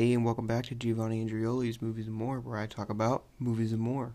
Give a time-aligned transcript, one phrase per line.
[0.00, 3.70] Hey, and welcome back to Giovanni Andrioli's Movies and More, where I talk about movies
[3.70, 4.14] and more.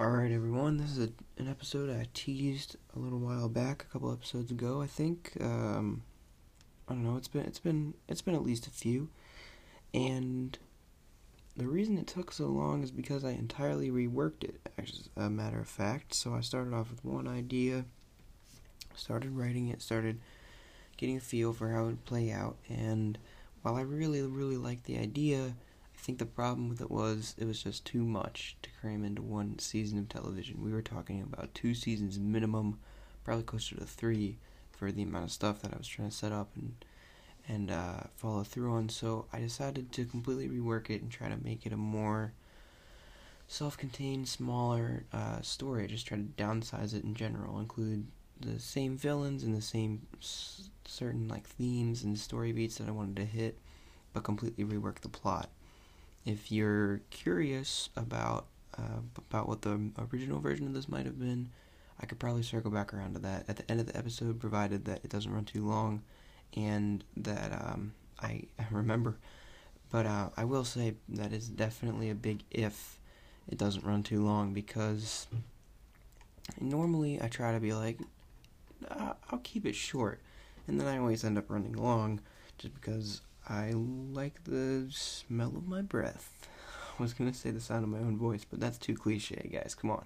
[0.00, 4.10] Alright, everyone, this is a, an episode I teased a little while back, a couple
[4.10, 5.32] episodes ago, I think.
[5.38, 6.02] Um,
[6.88, 9.10] I don't know, it's been it's been it's been at least a few.
[9.92, 10.58] And
[11.54, 15.60] the reason it took so long is because I entirely reworked it, as a matter
[15.60, 16.14] of fact.
[16.14, 17.84] So I started off with one idea,
[18.94, 20.20] started writing it, started
[20.96, 23.18] getting a feel for how it would play out, and
[23.62, 25.54] while I really, really liked the idea,
[25.94, 29.22] I think the problem with it was it was just too much to cram into
[29.22, 30.62] one season of television.
[30.62, 32.78] We were talking about two seasons minimum,
[33.24, 34.38] probably closer to three,
[34.72, 36.84] for the amount of stuff that I was trying to set up and
[37.48, 38.88] and uh, follow through on.
[38.88, 42.32] So I decided to completely rework it and try to make it a more
[43.48, 45.84] self-contained, smaller uh, story.
[45.84, 48.06] I just tried to downsize it in general, include
[48.42, 52.92] the same villains and the same s- certain like themes and story beats that I
[52.92, 53.58] wanted to hit,
[54.12, 55.48] but completely rework the plot.
[56.24, 58.46] If you're curious about
[58.78, 61.50] uh, about what the original version of this might have been,
[62.00, 64.84] I could probably circle back around to that at the end of the episode, provided
[64.86, 66.02] that it doesn't run too long,
[66.56, 69.16] and that um, I, remember.
[69.90, 72.98] But uh, I will say that is definitely a big if
[73.48, 75.26] it doesn't run too long because
[76.60, 77.98] normally I try to be like,
[79.30, 80.20] I'll keep it short
[80.66, 82.20] and then I always end up running long
[82.58, 86.32] just because I like the smell of my breath.
[86.98, 89.74] I was gonna say the sound of my own voice, but that's too cliche, guys.
[89.74, 90.04] Come on,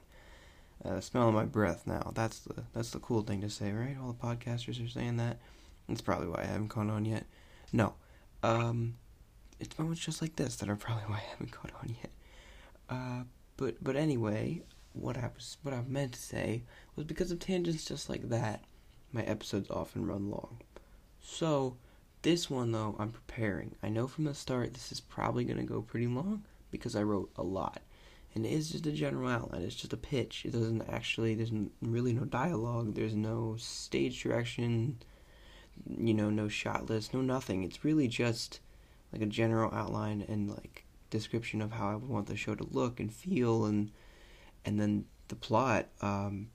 [0.84, 1.86] uh, smell of my breath.
[1.86, 3.96] Now that's the that's the cool thing to say, right?
[4.00, 5.38] All the podcasters are saying that.
[5.88, 7.26] That's probably why I haven't caught on yet.
[7.72, 7.94] No,
[8.42, 8.94] um,
[9.60, 12.10] it's moments just like this that are probably why I haven't caught on yet.
[12.88, 13.24] Uh,
[13.56, 14.62] but but anyway,
[14.94, 16.62] what I was what I meant to say
[16.94, 18.64] was because of tangents just like that
[19.12, 20.58] my episodes often run long.
[21.20, 21.76] So,
[22.22, 23.74] this one though, I'm preparing.
[23.82, 27.02] I know from the start this is probably going to go pretty long because I
[27.02, 27.82] wrote a lot.
[28.34, 30.44] And it is just a general outline, it's just a pitch.
[30.44, 34.98] It doesn't actually, there's really no dialogue, there's no stage direction,
[35.98, 37.64] you know, no shot list, no nothing.
[37.64, 38.60] It's really just
[39.12, 42.66] like a general outline and like description of how I would want the show to
[42.70, 43.90] look and feel and
[44.64, 46.48] and then the plot um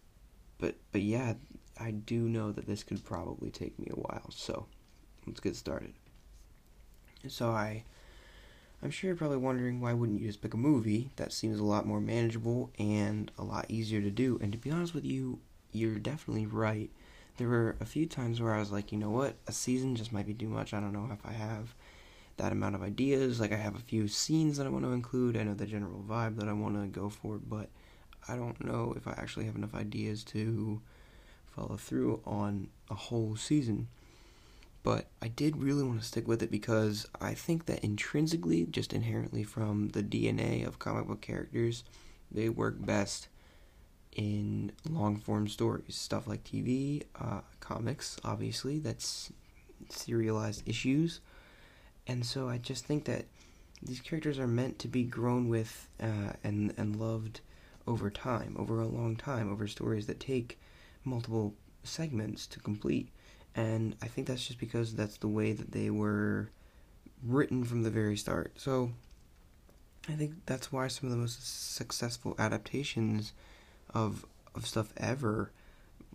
[0.58, 1.34] but but yeah
[1.82, 4.68] I do know that this could probably take me a while, so
[5.26, 5.94] let's get started.
[7.28, 7.84] So I
[8.84, 11.64] I'm sure you're probably wondering why wouldn't you just pick a movie that seems a
[11.64, 14.40] lot more manageable and a lot easier to do.
[14.42, 15.40] And to be honest with you,
[15.72, 16.90] you're definitely right.
[17.38, 20.12] There were a few times where I was like, you know what, a season just
[20.12, 20.74] might be too much.
[20.74, 21.76] I don't know if I have
[22.38, 23.40] that amount of ideas.
[23.40, 25.38] Like I have a few scenes that I want to include.
[25.38, 27.70] I know the general vibe that I want to go for, but
[28.28, 30.82] I don't know if I actually have enough ideas to
[31.56, 33.88] follow through on a whole season.
[34.84, 38.94] But I did really want to stick with it because I think that intrinsically, just
[38.94, 41.84] inherently from the DNA of comic book characters,
[42.32, 43.28] they work best
[44.16, 45.96] in long form stories.
[45.96, 49.32] Stuff like TV, uh, comics, obviously, that's
[49.90, 51.20] serialized issues.
[52.08, 53.26] And so I just think that
[53.84, 57.42] these characters are meant to be grown with uh, and, and loved
[57.88, 60.60] over time, over a long time, over stories that take
[61.04, 63.10] multiple segments to complete.
[63.56, 66.50] And I think that's just because that's the way that they were
[67.24, 68.54] written from the very start.
[68.58, 68.92] So
[70.08, 73.34] I think that's why some of the most successful adaptations
[73.94, 75.52] of of stuff ever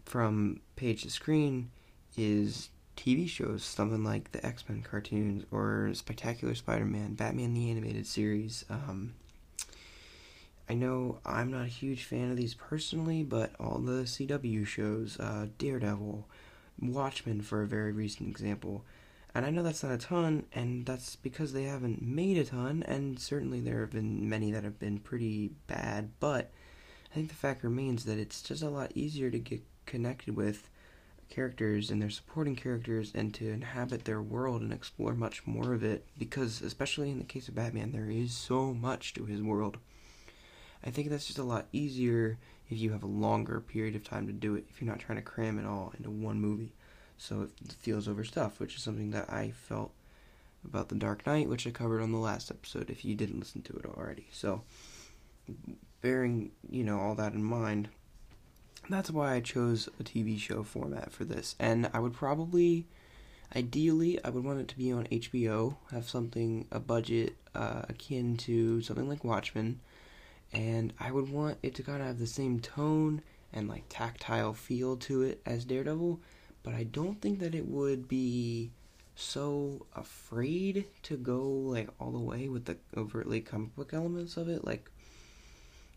[0.04, 1.70] from page to screen
[2.16, 7.70] is TV shows, something like the X Men cartoons or Spectacular Spider Man, Batman the
[7.70, 9.14] Animated Series, um,
[10.68, 15.18] I know I'm not a huge fan of these personally, but all the CW shows,
[15.20, 16.26] uh, Daredevil,
[16.80, 18.84] Watchmen, for a very recent example,
[19.34, 22.82] and I know that's not a ton, and that's because they haven't made a ton,
[22.84, 26.50] and certainly there have been many that have been pretty bad, but
[27.12, 30.68] I think the fact remains that it's just a lot easier to get connected with
[31.28, 35.82] characters and their supporting characters and to inhabit their world and explore much more of
[35.82, 39.78] it because especially in the case of Batman there is so much to his world.
[40.86, 42.38] I think that's just a lot easier
[42.70, 45.18] if you have a longer period of time to do it, if you're not trying
[45.18, 46.72] to cram it all into one movie.
[47.18, 49.92] So it feels overstuffed, which is something that I felt
[50.64, 53.62] about The Dark Knight, which I covered on the last episode if you didn't listen
[53.62, 54.28] to it already.
[54.32, 54.62] So,
[56.02, 57.88] bearing, you know, all that in mind,
[58.88, 61.56] that's why I chose a TV show format for this.
[61.58, 62.86] And I would probably,
[63.54, 68.36] ideally, I would want it to be on HBO, have something, a budget uh, akin
[68.38, 69.80] to something like Watchmen
[70.52, 73.22] and I would want it to kind of have the same tone
[73.52, 76.20] and like tactile feel to it as Daredevil,
[76.62, 78.70] but I don't think that it would be
[79.14, 84.48] so afraid to go like all the way with the overtly comic book elements of
[84.48, 84.64] it.
[84.64, 84.90] Like,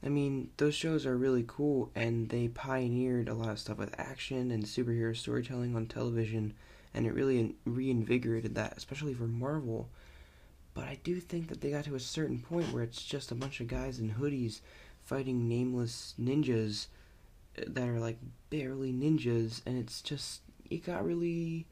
[0.02, 4.00] I mean, those shows are really cool and they pioneered a lot of stuff with
[4.00, 6.54] action and superhero storytelling on television,
[6.94, 9.90] and it really reinvigorated that, especially for Marvel.
[10.80, 13.36] But I do think that they got to a certain point where it's just a
[13.36, 14.62] bunch of guys in hoodies
[15.04, 16.88] fighting nameless ninjas
[17.58, 18.18] that are like
[18.50, 20.40] barely ninjas, and it's just
[20.70, 21.68] it got really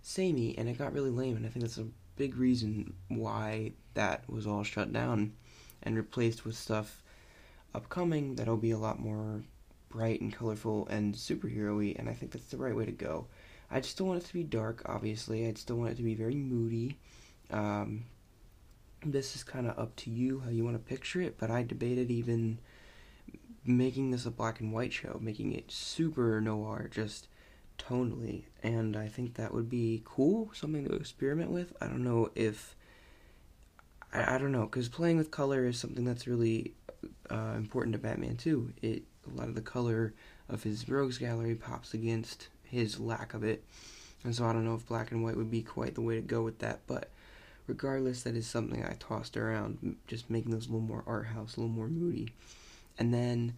[0.00, 4.22] samey and it got really lame, and I think that's a big reason why that
[4.30, 5.32] was all shut down
[5.82, 7.02] and replaced with stuff
[7.74, 9.42] upcoming that'll be a lot more
[9.88, 13.26] bright and colorful and superhero-y, and I think that's the right way to go.
[13.72, 15.48] I still want it to be dark, obviously.
[15.48, 16.96] I'd still want it to be very moody.
[17.50, 18.04] Um,
[19.04, 21.62] this is kind of up to you how you want to picture it, but I
[21.62, 22.58] debated even
[23.64, 27.28] making this a black and white show, making it super noir, just
[27.78, 31.72] tonally, and I think that would be cool, something to experiment with.
[31.80, 32.76] I don't know if
[34.12, 36.74] I, I don't know because playing with color is something that's really
[37.30, 38.72] uh, important to Batman too.
[38.82, 40.14] It a lot of the color
[40.48, 43.64] of his rogues gallery pops against his lack of it,
[44.24, 46.22] and so I don't know if black and white would be quite the way to
[46.22, 47.11] go with that, but.
[47.66, 51.56] Regardless, that is something I tossed around, just making those a little more art house,
[51.56, 52.32] a little more moody.
[52.98, 53.54] And then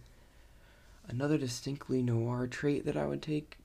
[1.07, 3.57] another distinctly noir trait that I would take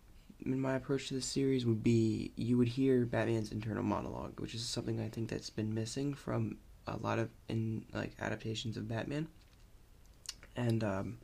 [0.45, 4.55] in my approach to this series would be you would hear Batman's internal monologue, which
[4.55, 6.57] is something I think that's been missing from
[6.87, 9.29] a lot of in like adaptations of Batman.
[10.57, 11.19] And um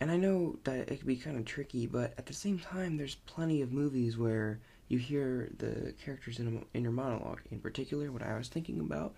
[0.00, 2.96] and I know that it could be kind of tricky, but at the same time
[2.96, 7.40] there's plenty of movies where you hear the characters in inner monologue.
[7.50, 9.14] In particular, what I was thinking about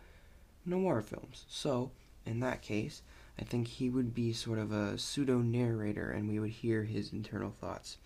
[0.66, 1.46] noir films.
[1.48, 1.90] So,
[2.26, 3.00] in that case,
[3.40, 7.14] I think he would be sort of a pseudo narrator and we would hear his
[7.14, 7.96] internal thoughts.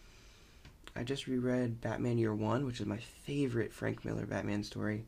[0.95, 5.05] I just reread Batman Year One, which is my favorite Frank Miller Batman story.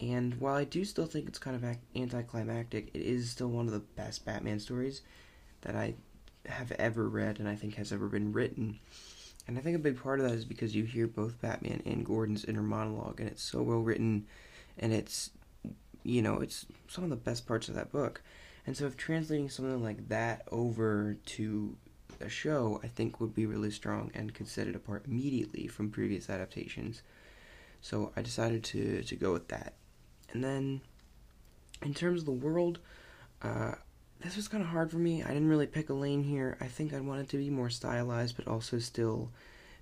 [0.00, 3.72] And while I do still think it's kind of anticlimactic, it is still one of
[3.72, 5.02] the best Batman stories
[5.62, 5.94] that I
[6.46, 8.78] have ever read and I think has ever been written.
[9.48, 12.04] And I think a big part of that is because you hear both Batman and
[12.04, 14.26] Gordon's inner monologue, and it's so well written,
[14.78, 15.30] and it's,
[16.04, 18.20] you know, it's some of the best parts of that book.
[18.66, 21.76] And so, if translating something like that over to
[22.20, 25.90] a show, I think would be really strong and could set it apart immediately from
[25.90, 27.00] previous adaptations.
[27.80, 29.72] So I decided to to go with that.
[30.30, 30.82] And then,
[31.80, 32.80] in terms of the world,
[33.40, 33.76] uh,
[34.20, 35.22] this was kind of hard for me.
[35.22, 36.56] I didn't really pick a lane here.
[36.60, 39.30] I think I wanted to be more stylized, but also still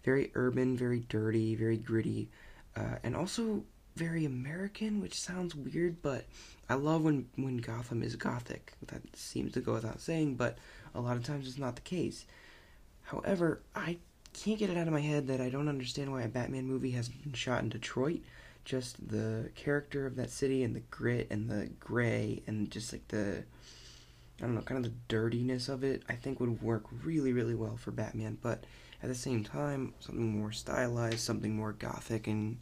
[0.05, 2.29] very urban, very dirty, very gritty,
[2.77, 3.65] uh, and also
[3.97, 6.27] very American, which sounds weird, but
[6.69, 8.75] I love when when Gotham is gothic.
[8.87, 10.59] That seems to go without saying, but
[10.95, 12.27] a lot of times it's not the case.
[13.05, 13.99] However, I
[14.33, 16.91] can't get it out of my head that I don't understand why a Batman movie
[16.91, 18.21] has been shot in Detroit.
[18.65, 23.07] Just the character of that city and the grit and the gray and just like
[23.09, 23.45] the
[24.39, 27.55] I don't know, kind of the dirtiness of it, I think would work really, really
[27.55, 28.39] well for Batman.
[28.41, 28.65] But
[29.03, 32.59] at the same time, something more stylized, something more gothic and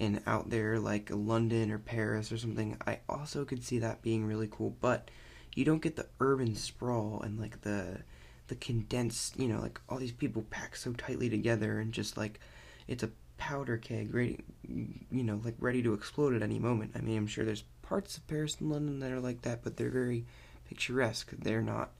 [0.00, 4.24] and out there like London or Paris or something, I also could see that being
[4.24, 4.76] really cool.
[4.80, 5.08] But
[5.54, 8.02] you don't get the urban sprawl and like the
[8.48, 12.40] the condensed, you know, like all these people packed so tightly together and just like
[12.86, 16.92] it's a powder keg ready, you know, like ready to explode at any moment.
[16.94, 19.76] I mean, I'm sure there's parts of Paris and London that are like that, but
[19.76, 20.26] they're very
[20.68, 21.32] picturesque.
[21.38, 21.90] They're not.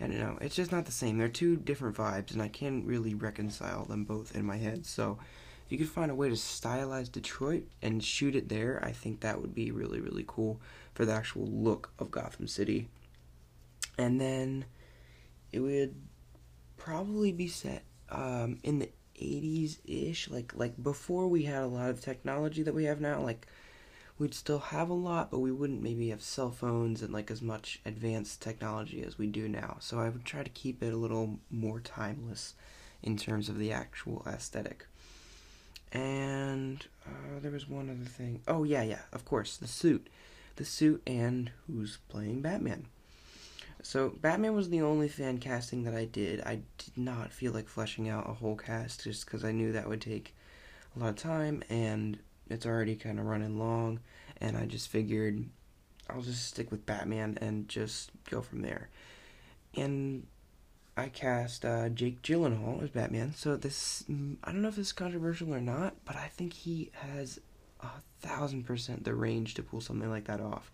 [0.00, 0.38] I don't know.
[0.40, 1.18] It's just not the same.
[1.18, 4.86] They're two different vibes, and I can't really reconcile them both in my head.
[4.86, 5.18] So,
[5.66, 9.20] if you could find a way to stylize Detroit and shoot it there, I think
[9.20, 10.60] that would be really, really cool
[10.94, 12.88] for the actual look of Gotham City.
[13.98, 14.64] And then
[15.52, 15.94] it would
[16.78, 18.90] probably be set um, in the
[19.20, 23.20] 80s ish, like like before we had a lot of technology that we have now.
[23.20, 23.46] Like
[24.20, 27.40] we'd still have a lot, but we wouldn't maybe have cell phones and like as
[27.40, 29.78] much advanced technology as we do now.
[29.80, 32.54] So I would try to keep it a little more timeless
[33.02, 34.86] in terms of the actual aesthetic.
[35.90, 38.42] And uh, there was one other thing.
[38.46, 40.06] Oh yeah, yeah, of course, the suit
[40.56, 42.84] the suit and who's playing Batman.
[43.82, 46.42] So Batman was the only fan casting that I did.
[46.42, 49.88] I did not feel like fleshing out a whole cast just because I knew that
[49.88, 50.34] would take
[50.94, 52.18] a lot of time and
[52.50, 54.00] it's already kind of running long.
[54.40, 55.44] And I just figured
[56.08, 58.88] I'll just stick with Batman and just go from there.
[59.76, 60.26] And
[60.96, 63.34] I cast uh, Jake Gyllenhaal as Batman.
[63.34, 66.52] So this, mm, I don't know if this is controversial or not, but I think
[66.52, 67.40] he has
[67.80, 67.88] a
[68.20, 70.70] thousand percent the range to pull something like that off.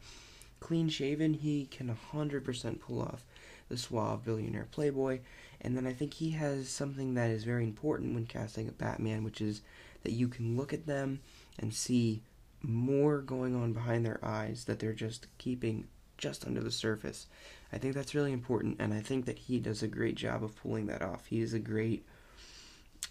[0.59, 3.25] Clean shaven, he can a hundred percent pull off
[3.69, 5.21] the suave billionaire playboy.
[5.61, 9.25] And then I think he has something that is very important when casting a Batman,
[9.25, 9.63] which is
[10.03, 11.21] that you can look at them
[11.59, 12.23] and see
[12.63, 15.87] more going on behind their eyes that they're just keeping
[16.19, 17.27] just under the surface.
[17.73, 20.57] I think that's really important, and I think that he does a great job of
[20.57, 21.27] pulling that off.
[21.27, 22.07] He is a great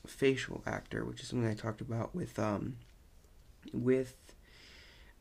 [0.08, 2.78] facial actor, which is something I talked about with um,
[3.74, 4.16] with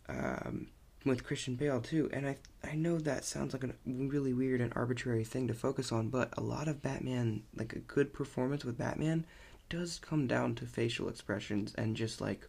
[0.09, 0.69] um,
[1.05, 2.09] with Christian Bale too.
[2.13, 5.93] And I I know that sounds like a really weird and arbitrary thing to focus
[5.93, 9.27] on, but a lot of Batman, like a good performance with Batman,
[9.69, 12.49] does come down to facial expressions and just like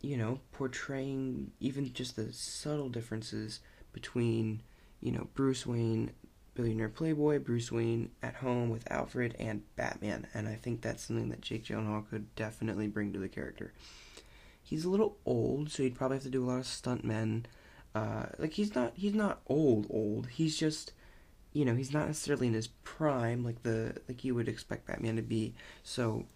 [0.00, 3.60] you know portraying even just the subtle differences
[3.92, 4.62] between
[5.00, 6.10] you know Bruce Wayne
[6.54, 10.26] billionaire playboy Bruce Wayne at home with Alfred and Batman.
[10.34, 13.72] And I think that's something that Jake Gyllenhaal could definitely bring to the character.
[14.62, 17.44] He's a little old so he'd probably have to do a lot of stuntmen.
[17.94, 20.28] Uh, like he's not he's not old old.
[20.28, 20.92] He's just
[21.52, 25.16] you know he's not necessarily in his prime like the like you would expect Batman
[25.16, 25.54] to be.
[25.82, 26.26] So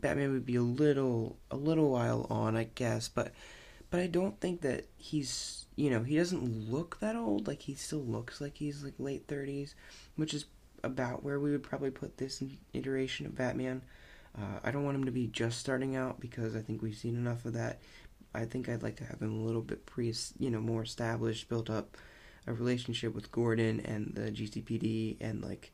[0.00, 3.32] Batman would be a little a little while on, I guess, but
[3.90, 7.46] but I don't think that he's you know he doesn't look that old.
[7.46, 9.74] Like he still looks like he's like late thirties,
[10.16, 10.46] which is
[10.82, 13.82] about where we would probably put this iteration of Batman.
[14.36, 17.14] Uh, I don't want him to be just starting out because I think we've seen
[17.14, 17.80] enough of that.
[18.34, 21.48] I think I'd like to have him a little bit pre, you know, more established,
[21.48, 21.96] built up
[22.46, 25.72] a relationship with Gordon and the GCPD, and like,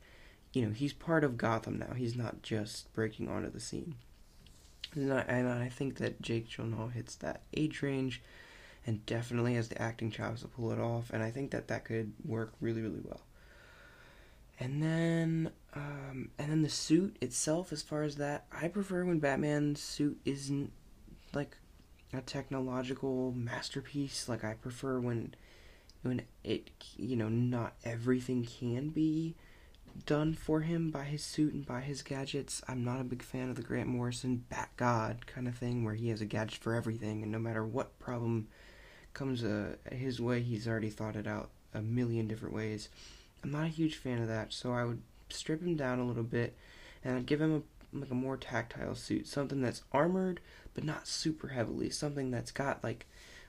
[0.53, 1.93] you know, he's part of Gotham now.
[1.95, 3.95] He's not just breaking onto the scene.
[4.93, 8.21] And I, and I think that Jake Gyllenhaal hits that age range
[8.85, 11.11] and definitely has the acting chops to pull it off.
[11.13, 13.21] And I think that that could work really, really well.
[14.59, 19.19] And then, um, and then the suit itself, as far as that, I prefer when
[19.19, 20.71] Batman's suit isn't
[21.33, 21.57] like
[22.13, 24.27] a technological masterpiece.
[24.27, 25.33] Like I prefer when,
[26.03, 29.35] when it, you know, not everything can be
[30.05, 32.61] done for him by his suit and by his gadgets.
[32.67, 35.93] I'm not a big fan of the Grant Morrison Bat God kind of thing where
[35.93, 38.47] he has a gadget for everything and no matter what problem
[39.13, 42.89] comes uh, his way, he's already thought it out a million different ways.
[43.43, 46.23] I'm not a huge fan of that, so I would strip him down a little
[46.23, 46.55] bit
[47.03, 47.61] and I'd give him a
[47.93, 50.39] like a more tactile suit, something that's armored
[50.73, 53.05] but not super heavily, something that's got like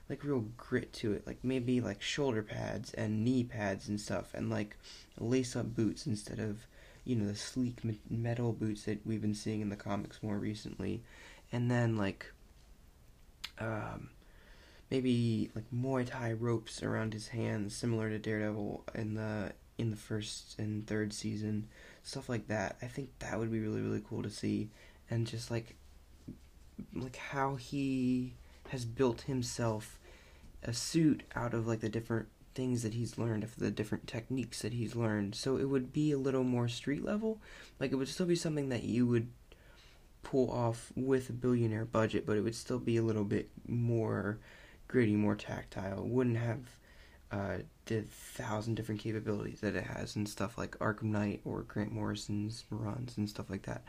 [0.09, 4.33] like real grit to it, like maybe like shoulder pads and knee pads and stuff,
[4.33, 4.75] and like
[5.19, 6.67] lace up boots instead of
[7.05, 7.79] you know the sleek
[8.09, 11.01] metal boots that we've been seeing in the comics more recently,
[11.51, 12.31] and then like
[13.59, 14.09] um,
[14.89, 19.97] maybe like Muay Thai ropes around his hands, similar to Daredevil in the in the
[19.97, 21.67] first and third season,
[22.03, 22.77] stuff like that.
[22.81, 24.69] I think that would be really really cool to see,
[25.09, 25.75] and just like
[26.93, 28.33] like how he
[28.73, 29.99] has built himself
[30.63, 34.63] a suit out of like the different things that he's learned, of the different techniques
[34.63, 35.35] that he's learned.
[35.35, 37.39] So it would be a little more street level.
[37.79, 39.29] Like it would still be something that you would
[40.23, 44.39] pull off with a billionaire budget, but it would still be a little bit more
[44.87, 45.99] gritty, more tactile.
[45.99, 46.59] It wouldn't have
[47.31, 51.91] uh, the thousand different capabilities that it has and stuff like Arkham Knight or Grant
[51.91, 53.83] Morrison's runs and stuff like that.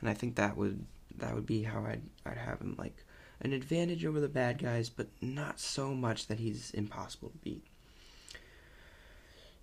[0.00, 3.04] And I think that would that would be how I'd I'd have him like
[3.40, 7.64] an advantage over the bad guys, but not so much that he's impossible to beat.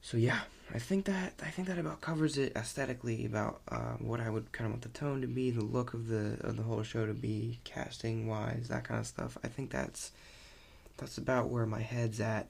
[0.01, 0.39] So yeah,
[0.73, 4.51] I think that I think that about covers it aesthetically about uh, what I would
[4.51, 7.05] kind of want the tone to be, the look of the of the whole show
[7.05, 9.37] to be, casting wise, that kind of stuff.
[9.43, 10.11] I think that's
[10.97, 12.47] that's about where my head's at.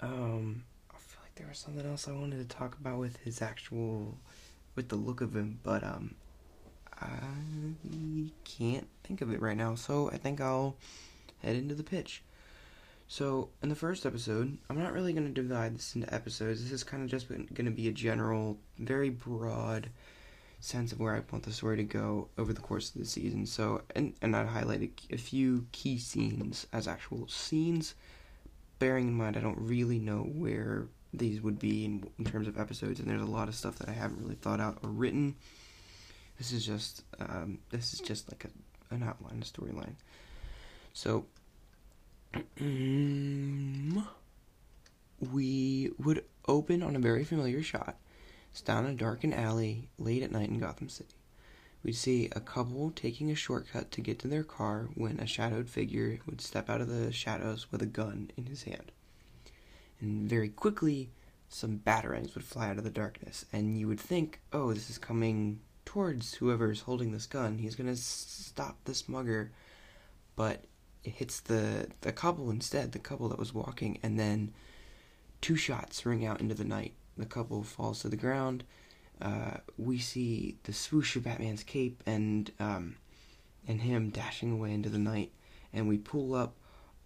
[0.00, 3.42] Um, I feel like there was something else I wanted to talk about with his
[3.42, 4.16] actual,
[4.76, 6.14] with the look of him, but um,
[7.00, 10.76] I can't think of it right now, so I think I'll
[11.42, 12.22] head into the pitch.
[13.10, 16.62] So, in the first episode, I'm not really going to divide this into episodes.
[16.62, 19.88] This is kind of just going to be a general, very broad
[20.60, 23.46] sense of where I want the story to go over the course of the season.
[23.46, 27.94] So, and, and I'd highlight a, a few key scenes as actual scenes,
[28.78, 32.58] bearing in mind I don't really know where these would be in, in terms of
[32.58, 35.36] episodes, and there's a lot of stuff that I haven't really thought out or written.
[36.38, 39.96] This is just um, this is just like a, an outline, a storyline.
[40.92, 41.26] So
[45.32, 47.96] we would open on a very familiar shot.
[48.52, 51.14] It's down a darkened alley late at night in Gotham City.
[51.84, 55.68] We'd see a couple taking a shortcut to get to their car when a shadowed
[55.68, 58.90] figure would step out of the shadows with a gun in his hand.
[60.00, 61.10] And very quickly,
[61.48, 64.98] some batarangs would fly out of the darkness, and you would think, oh, this is
[64.98, 67.56] coming towards whoever's holding this gun.
[67.56, 69.52] He's gonna stop this mugger,
[70.36, 70.66] but
[71.02, 74.52] it hits the the couple instead, the couple that was walking, and then
[75.40, 76.92] two shots ring out into the night.
[77.16, 78.64] The couple falls to the ground.
[79.18, 82.96] Uh, we see the swoosh of Batman's cape, and um,
[83.66, 85.32] and him dashing away into the night.
[85.72, 86.54] And we pull up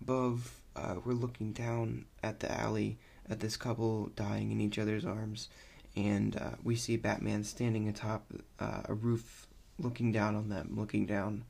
[0.01, 0.61] above.
[0.75, 2.99] Uh, we're looking down at the alley
[3.31, 5.51] at this couple dying in each other's arms,
[5.97, 9.47] and uh, we see Batman standing atop uh, a roof,
[9.79, 11.45] looking down on them, looking down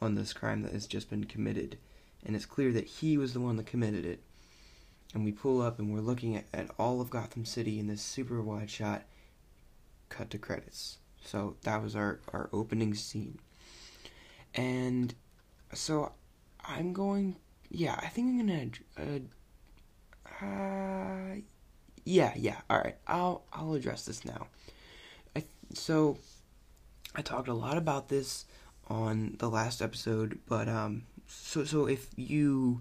[0.00, 1.78] on this crime that has just been committed.
[2.24, 4.22] And it's clear that he was the one that committed it.
[5.14, 8.02] And we pull up and we're looking at, at all of Gotham City in this
[8.02, 9.04] super wide shot.
[10.08, 10.98] Cut to credits.
[11.24, 13.38] So that was our, our opening scene.
[14.54, 15.14] And
[15.72, 16.12] so
[16.64, 17.36] I'm going.
[17.70, 18.70] Yeah, I think I'm gonna.
[18.98, 21.40] Uh, uh,
[22.06, 22.56] yeah, yeah.
[22.70, 24.46] All right, I'll I'll address this now.
[25.34, 25.44] I
[25.74, 26.16] so
[27.14, 28.46] I talked a lot about this
[28.88, 32.80] on the last episode, but um, so so if you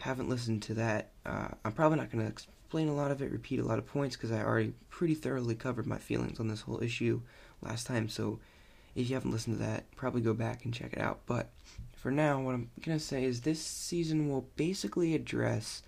[0.00, 3.32] haven't listened to that, uh, I'm probably not going to explain a lot of it,
[3.32, 6.62] repeat a lot of points because I already pretty thoroughly covered my feelings on this
[6.62, 7.20] whole issue
[7.62, 8.08] last time.
[8.08, 8.38] So
[8.94, 11.20] if you haven't listened to that, probably go back and check it out.
[11.26, 11.50] But
[11.96, 15.82] for now, what I'm going to say is this season will basically address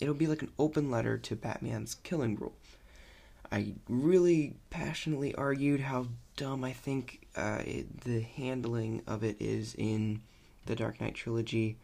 [0.00, 2.54] it'll be like an open letter to Batman's killing rule.
[3.50, 9.74] I really passionately argued how dumb I think uh, it, the handling of it is
[9.76, 10.20] in
[10.66, 11.78] the Dark Knight trilogy.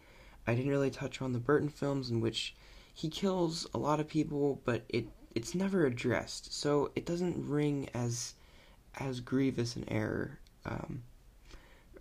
[0.46, 2.54] I didn't really touch on the Burton films in which
[2.92, 7.88] he kills a lot of people, but it it's never addressed, so it doesn't ring
[7.92, 8.34] as
[9.00, 11.02] as grievous an error, um,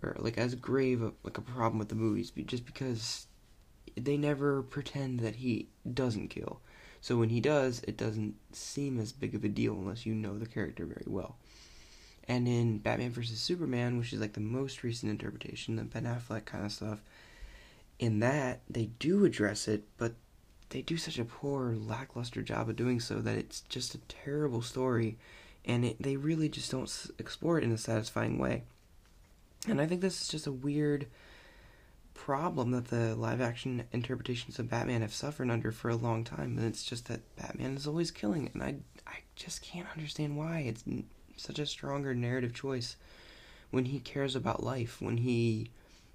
[0.02, 3.26] or like as grave a, like a problem with the movies, just because
[3.96, 6.60] they never pretend that he doesn't kill.
[7.00, 10.38] So when he does, it doesn't seem as big of a deal unless you know
[10.38, 11.36] the character very well.
[12.26, 16.46] And in Batman vs Superman, which is like the most recent interpretation, the Ben Affleck
[16.46, 17.00] kind of stuff,
[17.98, 20.14] in that they do address it, but
[20.70, 24.62] they do such a poor, lackluster job of doing so that it's just a terrible
[24.62, 25.18] story,
[25.64, 28.62] and it, they really just don't explore it in a satisfying way.
[29.68, 31.06] And I think this is just a weird
[32.14, 36.56] problem that the live action interpretations of Batman have suffered under for a long time,
[36.56, 40.60] and it's just that Batman is always killing, and I I just can't understand why
[40.60, 40.84] it's
[41.36, 42.96] such a stronger narrative choice
[43.70, 45.70] when he cares about life, when he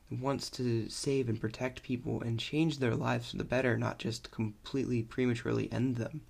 [0.10, 4.32] wants to save and protect people and change their lives for the better, not just
[4.32, 6.22] completely prematurely end them.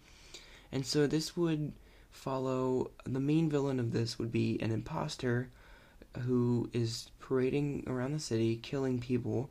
[0.72, 1.74] And so this would
[2.12, 5.50] follow the main villain of this would be an imposter
[6.22, 9.50] who is parading around the city, killing people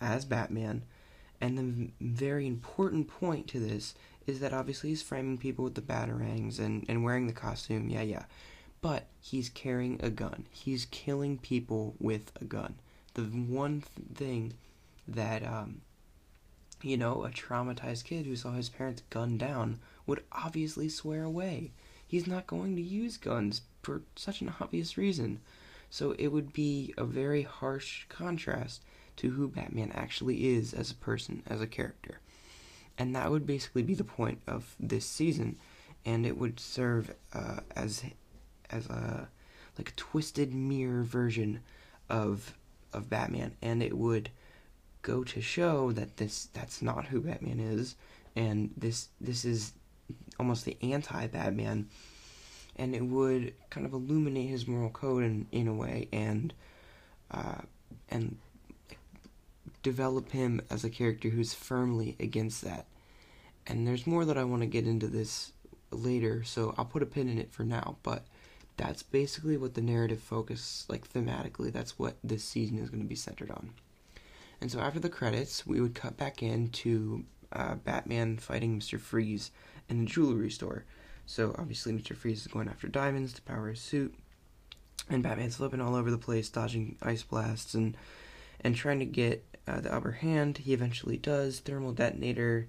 [0.00, 0.82] as Batman.
[1.40, 3.94] And the very important point to this
[4.26, 8.02] is that obviously he's framing people with the batarangs and, and wearing the costume, yeah,
[8.02, 8.24] yeah.
[8.80, 10.46] But he's carrying a gun.
[10.50, 12.76] He's killing people with a gun.
[13.14, 13.82] The one
[14.14, 14.54] thing
[15.08, 15.80] that, um,
[16.82, 21.72] you know, a traumatized kid who saw his parents gunned down would obviously swear away.
[22.06, 25.40] He's not going to use guns for such an obvious reason.
[25.90, 28.82] So it would be a very harsh contrast
[29.16, 32.20] to who Batman actually is as a person, as a character.
[32.98, 35.56] And that would basically be the point of this season,
[36.04, 38.04] and it would serve uh, as
[38.70, 39.28] as a
[39.78, 41.60] like a twisted mirror version
[42.08, 42.56] of
[42.92, 44.30] of Batman, and it would
[45.02, 47.96] go to show that this that's not who Batman is,
[48.36, 49.72] and this this is
[50.38, 51.88] almost the anti Batman,
[52.76, 56.52] and it would kind of illuminate his moral code in in a way, and
[57.30, 57.62] uh,
[58.10, 58.36] and
[59.82, 62.86] develop him as a character who's firmly against that.
[63.66, 65.52] And there's more that I want to get into this
[65.90, 68.24] later, so I'll put a pin in it for now, but
[68.76, 73.08] that's basically what the narrative focus, like thematically, that's what this season is going to
[73.08, 73.70] be centered on.
[74.60, 78.98] And so after the credits, we would cut back into uh, Batman fighting Mr.
[78.98, 79.50] Freeze
[79.88, 80.84] in a jewelry store.
[81.26, 82.14] So obviously, Mr.
[82.14, 84.14] Freeze is going after diamonds to power his suit,
[85.08, 87.96] and Batman's flipping all over the place, dodging ice blasts and
[88.60, 90.58] and trying to get uh, the upper hand.
[90.58, 91.60] He eventually does.
[91.60, 92.68] Thermal detonator,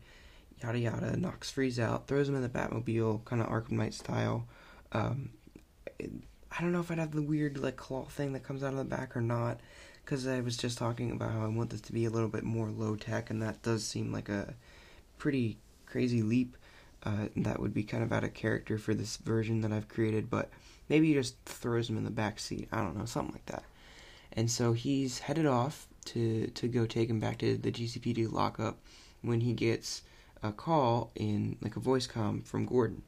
[0.61, 4.47] yada yada, knocks Freeze out, throws him in the Batmobile, kind of Arkham Knight style.
[4.91, 5.29] Um,
[6.57, 8.77] I don't know if I'd have the weird like claw thing that comes out of
[8.77, 9.59] the back or not,
[10.03, 12.43] because I was just talking about how I want this to be a little bit
[12.43, 14.53] more low tech, and that does seem like a
[15.17, 16.55] pretty crazy leap.
[17.05, 20.27] Uh, that would be kind of out of character for this version that I've created,
[20.27, 20.49] but
[20.89, 22.67] maybe he just throws him in the back seat.
[22.71, 23.63] I don't know, something like that.
[24.33, 28.79] And so he's headed off to to go take him back to the GCPD lockup
[29.21, 30.01] when he gets
[30.43, 33.03] a call in like a voice com from Gordon.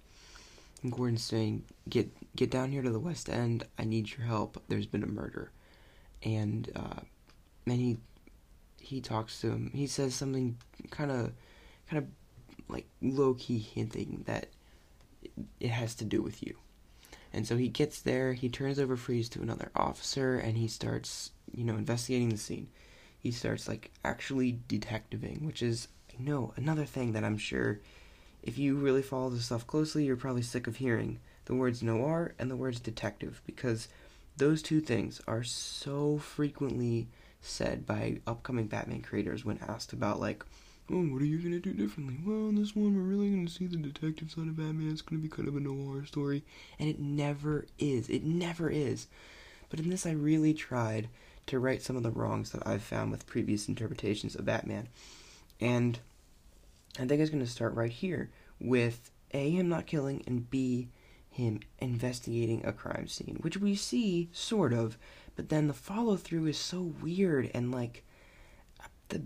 [0.83, 3.65] And Gordon's saying, "Get get down here to the West End.
[3.77, 4.61] I need your help.
[4.67, 5.51] There's been a murder."
[6.23, 7.01] And uh,
[7.65, 7.97] then he
[8.79, 9.71] he talks to him.
[9.73, 10.57] He says something
[10.91, 11.31] kind of
[11.89, 12.09] kind of
[12.69, 14.47] like low key hinting that
[15.59, 16.55] it has to do with you.
[17.33, 21.31] And so he gets there, he turns over Freeze to another officer, and he starts,
[21.53, 22.69] you know, investigating the scene.
[23.19, 27.79] He starts, like, actually detectiving, which is, I know, another thing that I'm sure
[28.43, 32.33] if you really follow the stuff closely, you're probably sick of hearing the words noir
[32.39, 33.89] and the words detective, because
[34.37, 37.07] those two things are so frequently
[37.41, 40.45] said by upcoming Batman creators when asked about, like,
[40.91, 42.17] oh, what are you gonna do differently?
[42.25, 44.91] Well, in this one, we're really gonna see the detective side of Batman.
[44.91, 46.43] It's gonna be kind of a noir story,
[46.79, 48.09] and it never is.
[48.09, 49.07] It never is.
[49.69, 51.09] But in this, I really tried
[51.47, 54.87] to right some of the wrongs that I've found with previous interpretations of Batman,
[55.59, 55.99] and
[56.99, 60.89] I think it's gonna start right here with a him not killing and b
[61.29, 64.97] him investigating a crime scene, which we see sort of,
[65.35, 68.03] but then the follow through is so weird and like
[69.09, 69.21] the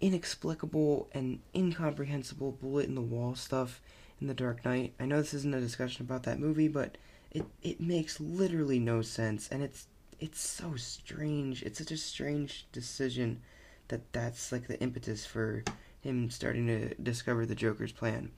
[0.00, 3.80] inexplicable and incomprehensible bullet in the wall stuff
[4.20, 4.94] in The Dark Knight.
[5.00, 6.96] I know this isn't a discussion about that movie, but
[7.30, 9.86] it it makes literally no sense and it's
[10.18, 11.62] it's so strange.
[11.62, 13.42] It's such a strange decision
[13.88, 15.62] that that's like the impetus for
[16.00, 18.30] him starting to discover the Joker's plan.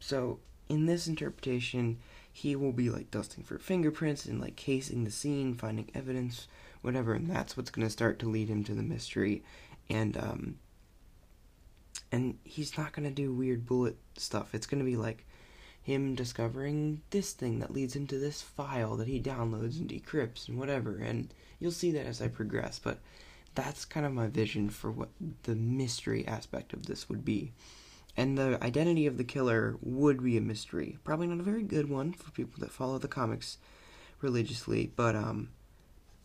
[0.00, 1.98] So, in this interpretation,
[2.32, 6.48] he will be like dusting for fingerprints and like casing the scene, finding evidence,
[6.82, 9.42] whatever, and that's what's going to start to lead him to the mystery.
[9.88, 10.58] And um
[12.12, 14.54] and he's not to do weird bullet stuff.
[14.54, 15.26] It's to be like
[15.82, 20.58] him discovering this thing that leads into this file that he downloads and decrypts and
[20.58, 20.96] whatever.
[20.96, 22.98] And you'll see that as I progress, but
[23.54, 25.10] that's kind of my vision for what
[25.44, 27.52] the mystery aspect of this would be.
[28.16, 30.98] And the identity of the killer would be a mystery.
[31.04, 33.58] Probably not a very good one for people that follow the comics
[34.20, 35.50] religiously, but um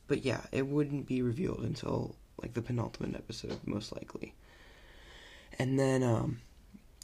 [0.08, 4.34] but yeah, it wouldn't be revealed until like the penultimate episode most likely.
[5.62, 6.42] And then, um,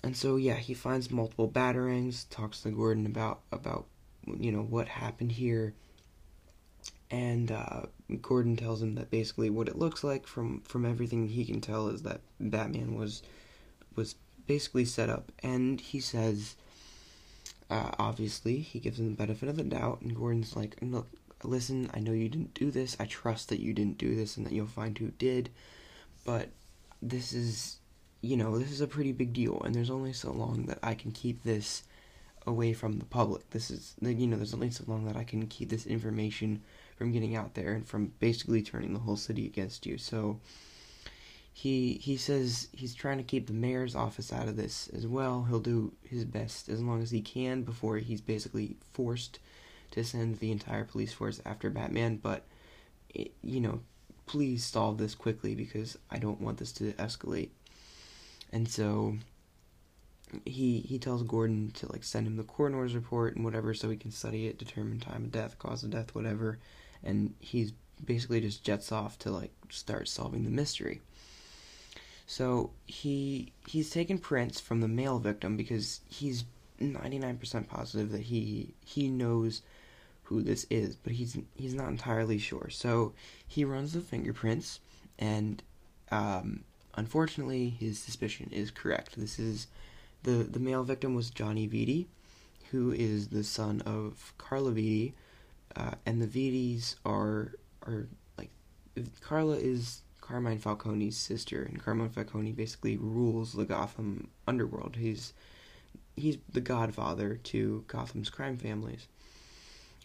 [0.03, 3.85] and so yeah, he finds multiple batarangs, talks to Gordon about about
[4.25, 5.75] you know what happened here,
[7.11, 7.81] and uh,
[8.19, 11.89] Gordon tells him that basically what it looks like from from everything he can tell
[11.89, 13.21] is that Batman was
[13.95, 14.15] was
[14.47, 16.55] basically set up, and he says.
[17.69, 21.09] Uh, obviously, he gives him the benefit of the doubt, and Gordon's like, "Look,
[21.43, 22.95] listen, I know you didn't do this.
[22.97, 25.49] I trust that you didn't do this, and that you'll find who did.
[26.23, 26.47] But
[27.01, 27.79] this is
[28.27, 30.95] you know, this is a pretty big deal, and there's only so long that I
[30.95, 31.83] can keep this
[32.45, 33.49] away from the public.
[33.51, 36.61] This is, you know, there's only so long that I can keep this information
[36.97, 39.97] from getting out there and from basically turning the whole city against you.
[39.97, 40.39] So
[41.53, 45.45] he he says he's trying to keep the mayor's office out of this as well.
[45.47, 49.39] He'll do his best as long as he can before he's basically forced
[49.91, 52.17] to send the entire police force after Batman.
[52.17, 52.45] But
[53.09, 53.79] it, you know,
[54.25, 57.49] please solve this quickly because I don't want this to escalate
[58.51, 59.17] and so
[60.45, 63.97] he he tells Gordon to like send him the coroner's report and whatever so he
[63.97, 66.59] can study it, determine time of death, cause of death, whatever.
[67.03, 71.01] And he's basically just jets off to like start solving the mystery.
[72.25, 76.43] So he he's taken prints from the male victim because he's
[76.81, 79.61] 99% positive that he he knows
[80.23, 82.69] who this is, but he's he's not entirely sure.
[82.69, 83.13] So
[83.47, 84.81] he runs the fingerprints
[85.17, 85.63] and
[86.11, 86.63] um,
[86.97, 89.17] Unfortunately, his suspicion is correct.
[89.17, 89.67] This is
[90.23, 92.07] the the male victim was Johnny Viti,
[92.71, 95.13] who is the son of Carla Viti,
[95.75, 98.07] uh, and the Vitis are are
[98.37, 98.49] like
[99.21, 104.95] Carla is Carmine Falcone's sister, and Carmine Falcone basically rules the Gotham underworld.
[104.97, 105.33] He's
[106.15, 109.07] he's the godfather to Gotham's crime families,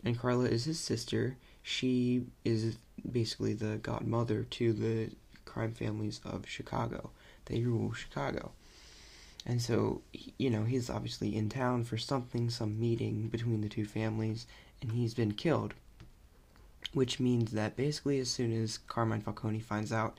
[0.05, 1.39] and Carla is his sister.
[1.63, 2.77] She is
[3.11, 5.11] basically the godmother to the
[5.53, 7.11] crime families of Chicago.
[7.45, 8.53] They rule Chicago.
[9.45, 10.03] And so,
[10.39, 14.47] you know, he's obviously in town for something, some meeting between the two families,
[14.81, 15.75] and he's been killed.
[16.95, 20.17] Which means that basically, as soon as Carmine Falcone finds out,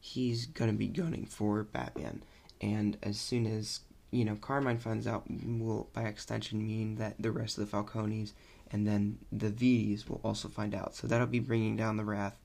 [0.00, 2.22] he's gonna be gunning for Batman.
[2.60, 7.32] And as soon as, you know, Carmine finds out, will by extension mean that the
[7.32, 8.32] rest of the Falcones
[8.70, 10.94] and then the Vitis will also find out.
[10.94, 12.36] So that'll be bringing down the wrath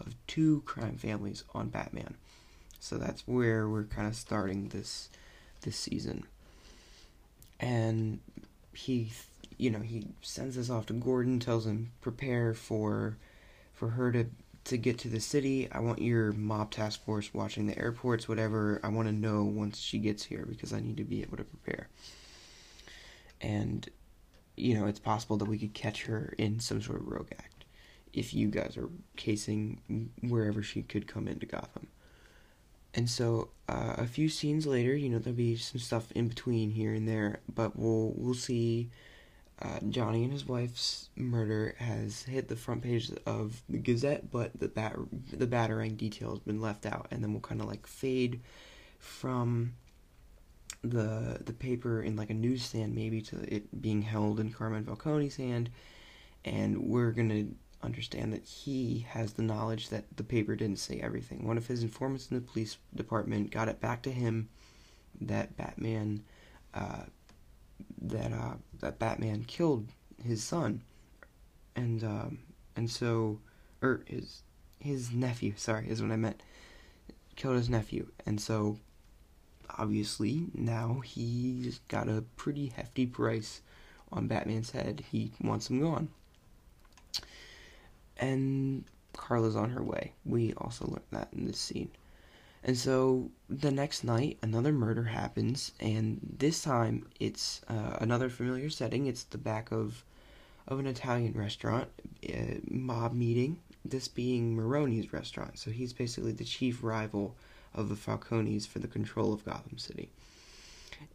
[0.00, 2.16] of two crime families on Batman.
[2.80, 5.08] So that's where we're kind of starting this
[5.62, 6.24] this season.
[7.60, 8.20] And
[8.72, 9.12] he
[9.56, 13.16] you know, he sends this off to Gordon, tells him prepare for
[13.72, 14.26] for her to
[14.64, 15.68] to get to the city.
[15.72, 18.80] I want your mob task force watching the airports, whatever.
[18.84, 21.44] I want to know once she gets here because I need to be able to
[21.44, 21.88] prepare.
[23.40, 23.88] And
[24.56, 27.57] you know, it's possible that we could catch her in some sort of rogue act
[28.12, 31.88] if you guys are casing wherever she could come into Gotham.
[32.94, 36.70] And so uh, a few scenes later, you know, there'll be some stuff in between
[36.70, 38.90] here and there, but we'll we'll see
[39.60, 44.58] uh, Johnny and his wife's murder has hit the front page of the Gazette, but
[44.58, 44.96] the bat
[45.32, 48.40] the batarang detail has been left out, and then we'll kind of like fade
[48.98, 49.74] from
[50.82, 55.36] the the paper in like a newsstand maybe to it being held in Carmine Falcone's
[55.36, 55.70] hand,
[56.44, 57.46] and we're gonna
[57.82, 61.46] understand that he has the knowledge that the paper didn't say everything.
[61.46, 64.48] One of his informants in the police department got it back to him
[65.20, 66.24] that Batman
[66.74, 67.04] uh,
[68.02, 69.86] that uh, that Batman killed
[70.24, 70.82] his son,
[71.76, 72.38] and um,
[72.76, 73.40] and so
[73.82, 74.42] or his
[74.80, 75.54] his nephew.
[75.56, 76.42] Sorry, is what I meant.
[77.36, 78.78] Killed his nephew, and so
[79.78, 83.60] obviously now he's got a pretty hefty price
[84.10, 85.04] on Batman's head.
[85.10, 86.08] He wants him gone.
[88.18, 90.12] And Carla's on her way.
[90.24, 91.90] We also learned that in this scene.
[92.64, 98.68] And so the next night, another murder happens, and this time it's uh, another familiar
[98.68, 99.06] setting.
[99.06, 100.04] It's the back of
[100.66, 101.88] of an Italian restaurant,
[102.28, 103.58] uh, mob meeting.
[103.84, 107.36] This being Maroni's restaurant, so he's basically the chief rival
[107.74, 110.10] of the Falcones for the control of Gotham City.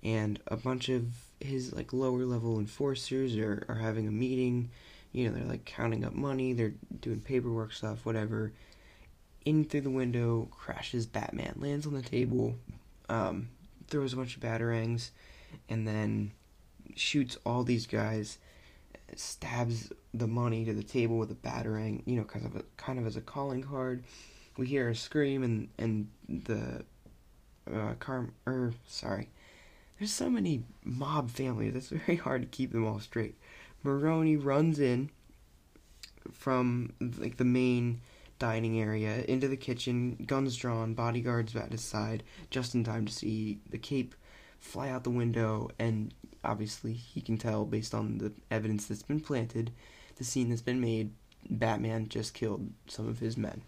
[0.02, 1.06] And a bunch of
[1.39, 4.72] his like lower level enforcers are, are having a meeting.
[5.13, 8.52] You know, they're like counting up money, they're doing paperwork stuff, whatever
[9.45, 12.56] in through the window, crashes Batman, lands on the table,
[13.10, 13.49] um,
[13.88, 15.12] throws a bunch of batarangs,
[15.69, 16.32] and then
[16.95, 18.38] shoots all these guys,
[19.15, 22.99] stabs the money to the table with a batarang, you know, kind of a, kind
[22.99, 24.04] of as a calling card.
[24.58, 26.86] We hear a scream, and and the
[27.73, 29.30] uh, car, er, sorry,
[29.97, 31.76] there's so many mob families.
[31.76, 33.36] It's very hard to keep them all straight.
[33.84, 35.10] Maroni runs in
[36.32, 38.02] from like the main
[38.39, 43.13] dining area, into the kitchen, guns drawn, bodyguards at his side, just in time to
[43.13, 44.15] see the cape
[44.60, 45.69] fly out the window.
[45.80, 49.72] And obviously, he can tell based on the evidence that's been planted,
[50.15, 51.12] the scene that's been made,
[51.50, 53.62] Batman just killed some of his men.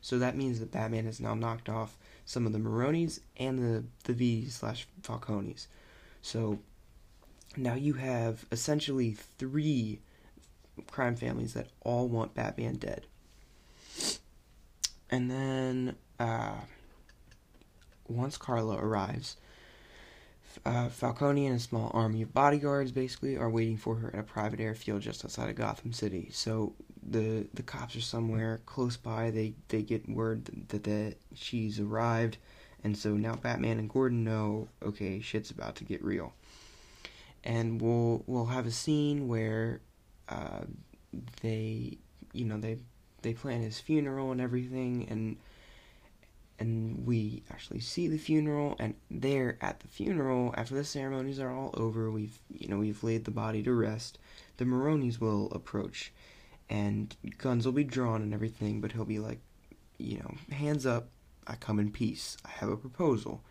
[0.00, 3.84] So that means that Batman has now knocked off some of the Maronis and the
[4.04, 5.66] the V slash Falcones.
[6.22, 6.60] So
[7.56, 10.00] now you have essentially three
[10.90, 13.06] crime families that all want Batman dead.
[15.10, 16.56] And then uh,
[18.08, 19.36] once Carla arrives,
[20.64, 24.22] uh, Falcone and a small army of bodyguards basically are waiting for her at a
[24.22, 26.28] private airfield just outside of Gotham City.
[26.32, 26.74] So
[27.08, 29.30] the the cops are somewhere close by.
[29.30, 32.38] They they get word that that she's arrived,
[32.82, 36.32] and so now Batman and Gordon know okay shit's about to get real.
[37.46, 39.80] And we'll we'll have a scene where
[40.28, 40.64] uh,
[41.40, 41.96] they
[42.32, 42.78] you know they
[43.22, 45.36] they plan his funeral and everything and
[46.58, 51.52] and we actually see the funeral and there at the funeral after the ceremonies are
[51.52, 54.18] all over we've you know we've laid the body to rest
[54.56, 56.12] the maronis will approach
[56.70, 59.40] and guns will be drawn and everything but he'll be like
[59.98, 61.08] you know hands up
[61.46, 63.42] i come in peace i have a proposal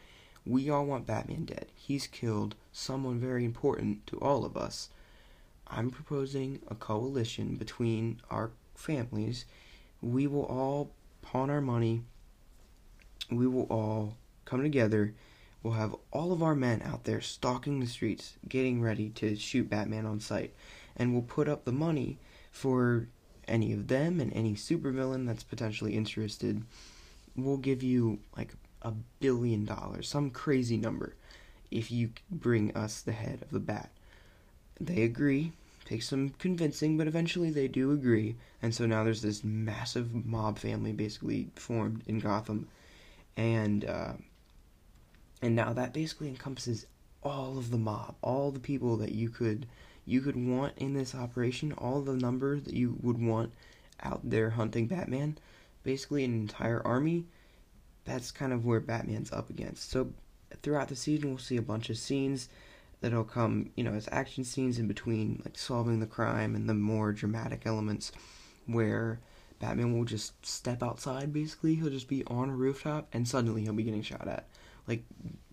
[0.45, 4.89] we all want batman dead he's killed someone very important to all of us
[5.67, 9.45] i'm proposing a coalition between our families
[10.01, 10.91] we will all
[11.25, 12.03] pawn our money.
[13.31, 15.15] We will all come together.
[15.63, 19.69] We'll have all of our men out there stalking the streets, getting ready to shoot
[19.69, 20.53] Batman on sight.
[20.95, 22.19] And we'll put up the money
[22.51, 23.07] for
[23.47, 26.63] any of them and any supervillain that's potentially interested.
[27.35, 28.53] We'll give you like
[28.85, 31.15] a billion dollars, some crazy number,
[31.71, 33.89] if you bring us the head of the bat.
[34.79, 35.53] They agree
[35.85, 38.35] takes some convincing, but eventually they do agree.
[38.61, 42.67] And so now there's this massive mob family basically formed in Gotham,
[43.37, 44.13] and uh,
[45.41, 46.87] and now that basically encompasses
[47.23, 49.67] all of the mob, all the people that you could
[50.05, 53.53] you could want in this operation, all the numbers that you would want
[54.03, 55.37] out there hunting Batman,
[55.83, 57.25] basically an entire army.
[58.05, 59.89] That's kind of where Batman's up against.
[59.89, 60.11] So
[60.61, 62.49] throughout the season, we'll see a bunch of scenes
[63.01, 66.73] that'll come, you know, as action scenes in between, like solving the crime and the
[66.73, 68.11] more dramatic elements
[68.67, 69.19] where
[69.59, 71.75] Batman will just step outside basically.
[71.75, 74.47] He'll just be on a rooftop and suddenly he'll be getting shot at.
[74.87, 75.03] Like,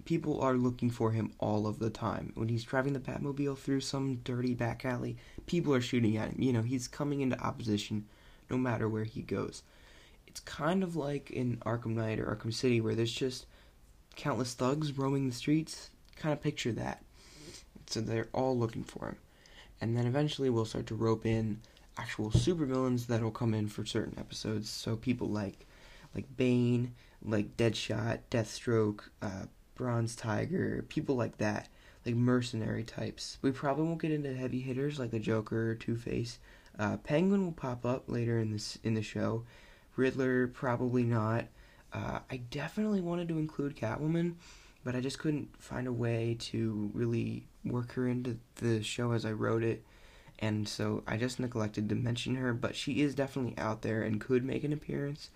[0.04, 2.32] people are looking for him all of the time.
[2.34, 6.42] When he's driving the Batmobile through some dirty back alley, people are shooting at him.
[6.42, 8.06] You know, he's coming into opposition
[8.50, 9.62] no matter where he goes.
[10.32, 13.44] It's kind of like in Arkham Knight or Arkham City where there's just
[14.16, 15.90] countless thugs roaming the streets.
[16.16, 17.04] Kind of picture that.
[17.86, 19.16] So they're all looking for him.
[19.78, 21.60] And then eventually we'll start to rope in
[21.98, 24.70] actual supervillains that'll come in for certain episodes.
[24.70, 25.66] So people like
[26.14, 31.68] like Bane, like Deadshot, Deathstroke, uh, Bronze Tiger, people like that.
[32.06, 33.38] like mercenary types.
[33.42, 36.38] We probably won't get into heavy hitters like the Joker or Two Face.
[36.78, 39.44] Uh, Penguin will pop up later in this in the show.
[39.96, 41.46] Riddler probably not.
[41.92, 44.34] Uh, I definitely wanted to include Catwoman,
[44.84, 49.24] but I just couldn't find a way to really work her into the show as
[49.24, 49.84] I wrote it,
[50.38, 52.52] and so I just neglected to mention her.
[52.54, 55.30] But she is definitely out there and could make an appearance,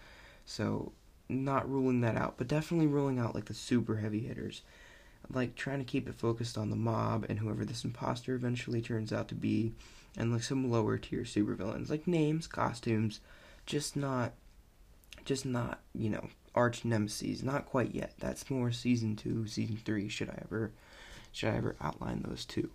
[0.44, 0.92] so
[1.28, 4.62] not ruling that out, but definitely ruling out like the super heavy hitters
[5.30, 9.12] like trying to keep it focused on the mob and whoever this imposter eventually turns
[9.12, 9.72] out to be,
[10.16, 13.20] and like some lower tier supervillains, like names, costumes,
[13.64, 14.32] just not,
[15.26, 18.14] just not you know arch nemesis, not quite yet.
[18.18, 20.08] That's more season two, season three.
[20.08, 20.72] Should I ever,
[21.30, 22.70] should I ever outline those two?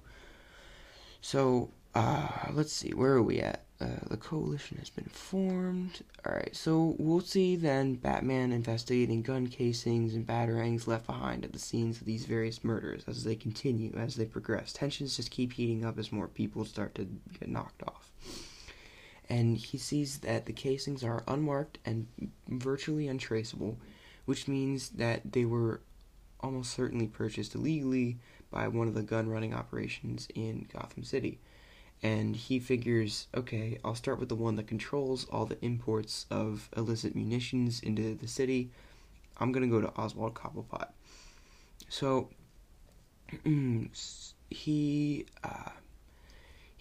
[1.20, 3.64] So uh, let's see, where are we at?
[3.80, 6.02] Uh, the coalition has been formed.
[6.26, 11.60] Alright, so we'll see then Batman investigating gun casings and batarangs left behind at the
[11.60, 14.72] scenes of these various murders as they continue, as they progress.
[14.72, 17.08] Tensions just keep heating up as more people start to
[17.40, 18.12] get knocked off.
[19.32, 22.08] And he sees that the casings are unmarked and
[22.50, 23.78] virtually untraceable,
[24.26, 25.82] which means that they were
[26.42, 28.18] almost certainly purchased illegally
[28.52, 31.40] by one of the gun running operations in Gotham City
[32.04, 36.70] and he figures, okay, I'll start with the one that controls all the imports of
[36.76, 38.72] illicit munitions into the city.
[39.38, 40.88] I'm gonna go to Oswald Cobblepot.
[41.90, 42.30] So
[44.50, 45.70] he uh,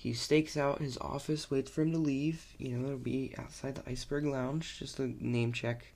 [0.00, 2.54] he stakes out his office, waits for him to leave.
[2.58, 5.92] You know, it'll be outside the Iceberg Lounge, just to name check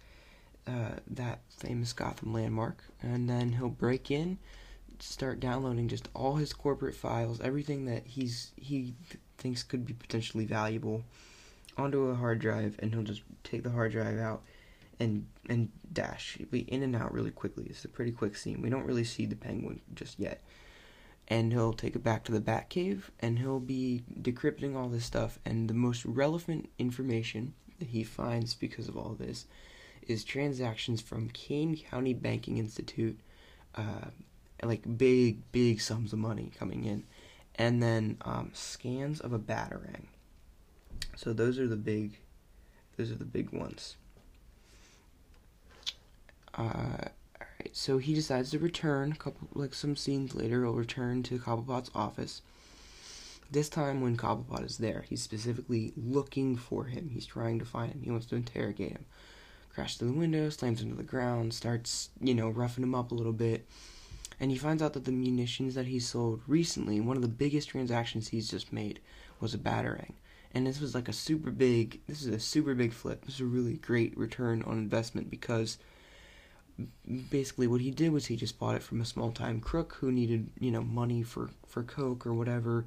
[0.66, 4.38] uh, that famous Gotham landmark, and then he'll break in
[5.00, 9.92] start downloading just all his corporate files, everything that he's he th- thinks could be
[9.92, 11.02] potentially valuable
[11.76, 14.42] onto a hard drive and he'll just take the hard drive out
[15.00, 16.36] and and dash.
[16.38, 17.66] He'll be in and out really quickly.
[17.68, 18.62] It's a pretty quick scene.
[18.62, 20.40] We don't really see the penguin just yet.
[21.28, 25.38] And he'll take it back to the Batcave and he'll be decrypting all this stuff
[25.46, 29.46] and the most relevant information that he finds because of all this
[30.06, 33.18] is transactions from Kane County Banking Institute
[33.74, 34.10] uh,
[34.62, 37.04] like big, big sums of money coming in,
[37.56, 40.06] and then um, scans of a batarang.
[41.16, 42.18] So those are the big,
[42.96, 43.96] those are the big ones.
[46.54, 47.03] Uh.
[47.74, 49.12] So he decides to return.
[49.12, 52.40] A couple, like some scenes later, he'll return to Cobblepot's office.
[53.50, 57.10] This time, when Cobblepot is there, he's specifically looking for him.
[57.12, 58.00] He's trying to find him.
[58.02, 59.04] He wants to interrogate him.
[59.74, 63.14] Crashes through the window, slams into the ground, starts, you know, roughing him up a
[63.14, 63.66] little bit
[64.40, 67.68] and he finds out that the munitions that he sold recently, one of the biggest
[67.68, 69.00] transactions he's just made,
[69.40, 70.14] was a batarang.
[70.52, 73.24] And this was like a super big, this is a super big flip.
[73.24, 75.78] This is a really great return on investment because
[77.30, 80.10] basically what he did was he just bought it from a small time crook who
[80.10, 82.84] needed, you know, money for, for coke or whatever.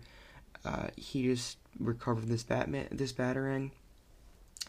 [0.66, 3.72] Uh, he just recovered this Batman, this batarang,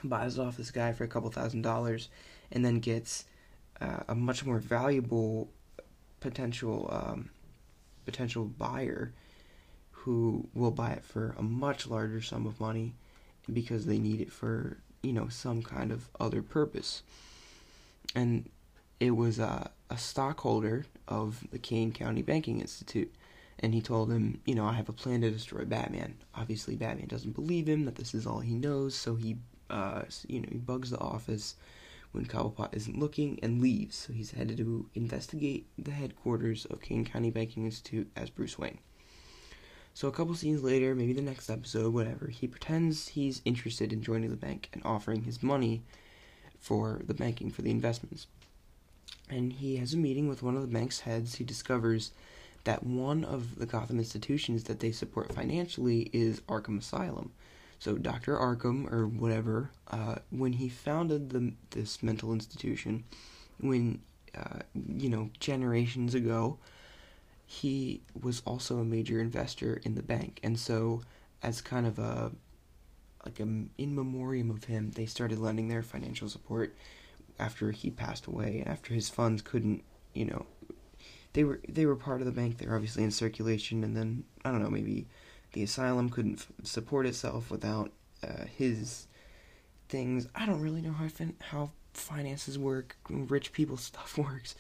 [0.05, 2.09] buys it off this guy for a couple thousand dollars,
[2.53, 3.25] and then gets
[3.81, 5.49] uh, a much more valuable
[6.21, 7.31] potential um,
[8.05, 9.13] potential buyer
[9.91, 12.95] who will buy it for a much larger sum of money
[13.53, 17.03] because they need it for you know some kind of other purpose
[18.15, 18.49] and
[19.01, 23.13] it was a, a stockholder of the Kane County Banking Institute
[23.61, 27.09] and he told him you know I have a plan to destroy Batman obviously Batman
[27.09, 29.37] doesn't believe him that this is all he knows so he
[29.71, 31.57] uh, you know he bugs the office
[32.13, 37.05] when Cobblepot isn't looking and leaves, so he's headed to investigate the headquarters of Kane
[37.05, 38.79] County Banking Institute as Bruce Wayne.
[39.95, 44.03] So a couple scenes later, maybe the next episode, whatever, he pretends he's interested in
[44.03, 45.83] joining the bank and offering his money
[46.61, 48.27] for the banking for the investments.
[49.31, 51.37] And he has a meeting with one of the bank's heads.
[51.37, 52.13] He discovers
[52.65, 57.33] that one of the Gotham institutions that they support financially is Arkham Asylum,
[57.79, 58.37] so Dr.
[58.37, 63.05] Arkham, or whatever, uh, when he founded the this mental institution,
[63.61, 64.01] when
[64.37, 66.59] uh, you know generations ago,
[67.47, 71.03] he was also a major investor in the bank, and so
[71.43, 72.33] as kind of a
[73.25, 76.75] like a in memoriam of him, they started lending their financial support
[77.39, 79.83] after he passed away and after his funds couldn't,
[80.15, 80.47] you know,
[81.33, 82.59] they were they were part of the bank.
[82.59, 85.07] They're obviously in circulation, and then I don't know maybe
[85.53, 87.93] the asylum couldn't f- support itself without
[88.27, 89.07] uh, his
[89.89, 90.27] things.
[90.35, 94.55] I don't really know how fin- how finances work, rich people stuff works.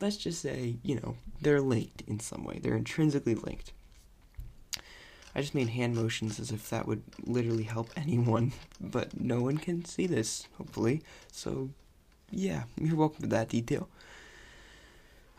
[0.00, 2.58] Let's just say, you know, they're linked in some way.
[2.62, 3.72] They're intrinsically linked.
[5.34, 9.58] I just made hand motions as if that would literally help anyone, but no one
[9.58, 11.02] can see this, hopefully.
[11.32, 11.70] So,
[12.30, 13.88] yeah, you're welcome for that detail.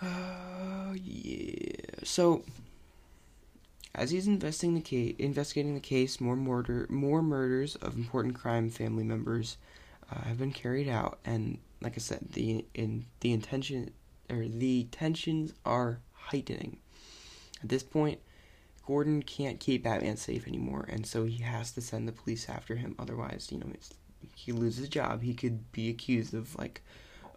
[0.02, 1.76] Uh, yeah.
[2.04, 2.44] So,
[3.94, 8.70] as he's investigating the case, investigating the case, more murder, more murders of important crime
[8.70, 9.58] family members
[10.12, 13.92] uh, have been carried out, and like I said, the in the intention
[14.30, 16.78] or the tensions are heightening.
[17.62, 18.20] At this point,
[18.88, 22.76] Gordon can't keep Batman safe anymore, and so he has to send the police after
[22.76, 22.96] him.
[22.98, 23.68] Otherwise, you know,
[24.36, 25.22] he loses his job.
[25.22, 26.82] He could be accused of like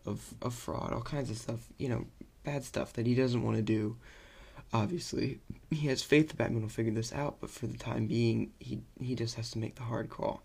[0.06, 1.60] of of fraud, all kinds of stuff.
[1.78, 2.06] You know,
[2.44, 3.96] bad stuff that he doesn't want to do.
[4.72, 8.52] Obviously, he has faith that Batman will figure this out, but for the time being,
[8.58, 10.42] he he just has to make the hard call.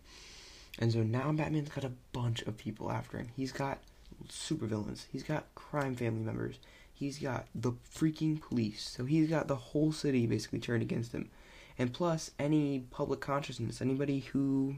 [0.77, 3.29] And so now Batman's got a bunch of people after him.
[3.35, 3.79] He's got
[4.27, 5.05] supervillains.
[5.11, 6.59] He's got crime family members.
[6.93, 8.89] He's got the freaking police.
[8.89, 11.29] So he's got the whole city basically turned against him.
[11.77, 14.75] And plus any public consciousness, anybody who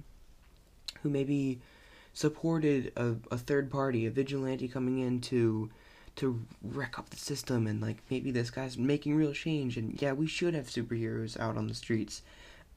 [1.01, 1.59] who maybe
[2.13, 5.69] supported a, a third party, a vigilante coming in to
[6.13, 10.11] to wreck up the system and like maybe this guy's making real change and yeah,
[10.11, 12.21] we should have superheroes out on the streets.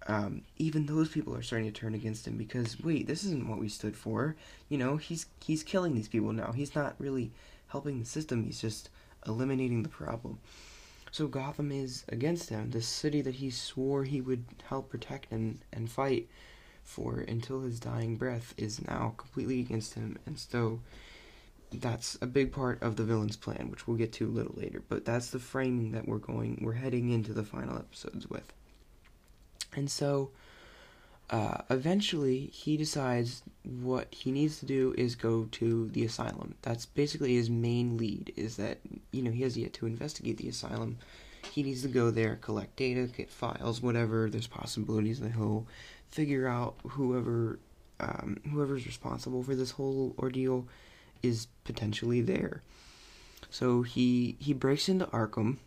[0.06, 3.58] Um, even those people are starting to turn against him because wait, this isn't what
[3.58, 4.36] we stood for.
[4.68, 6.52] You know, he's he's killing these people now.
[6.52, 7.32] He's not really
[7.68, 8.44] helping the system.
[8.44, 8.90] He's just
[9.26, 10.38] eliminating the problem.
[11.10, 12.70] So Gotham is against him.
[12.70, 16.28] The city that he swore he would help protect and, and fight
[16.84, 20.18] for until his dying breath is now completely against him.
[20.26, 20.80] And so
[21.72, 24.82] that's a big part of the villain's plan, which we'll get to a little later.
[24.88, 28.52] But that's the framing that we're going we're heading into the final episodes with.
[29.74, 30.30] And so
[31.30, 36.54] uh, eventually he decides what he needs to do is go to the asylum.
[36.62, 38.78] That's basically his main lead, is that,
[39.10, 40.98] you know, he has yet to investigate the asylum.
[41.50, 44.30] He needs to go there, collect data, get files, whatever.
[44.30, 45.66] There's possibilities that he'll
[46.10, 47.58] figure out whoever
[48.00, 50.66] um, whoever's responsible for this whole ordeal
[51.22, 52.62] is potentially there.
[53.50, 55.58] So he he breaks into Arkham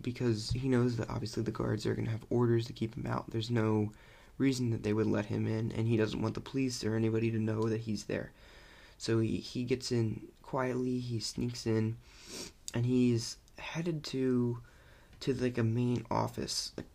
[0.00, 3.06] because he knows that obviously the guards are going to have orders to keep him
[3.06, 3.30] out.
[3.30, 3.92] There's no
[4.38, 7.30] reason that they would let him in, and he doesn't want the police or anybody
[7.30, 8.32] to know that he's there.
[8.96, 11.96] So he, he gets in quietly, he sneaks in,
[12.74, 14.58] and he's headed to
[15.20, 16.86] to like a main office, like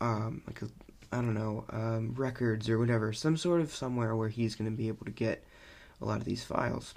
[0.00, 0.68] um like a
[1.12, 4.76] I don't know, um, records or whatever, some sort of somewhere where he's going to
[4.76, 5.44] be able to get
[6.00, 6.94] a lot of these files.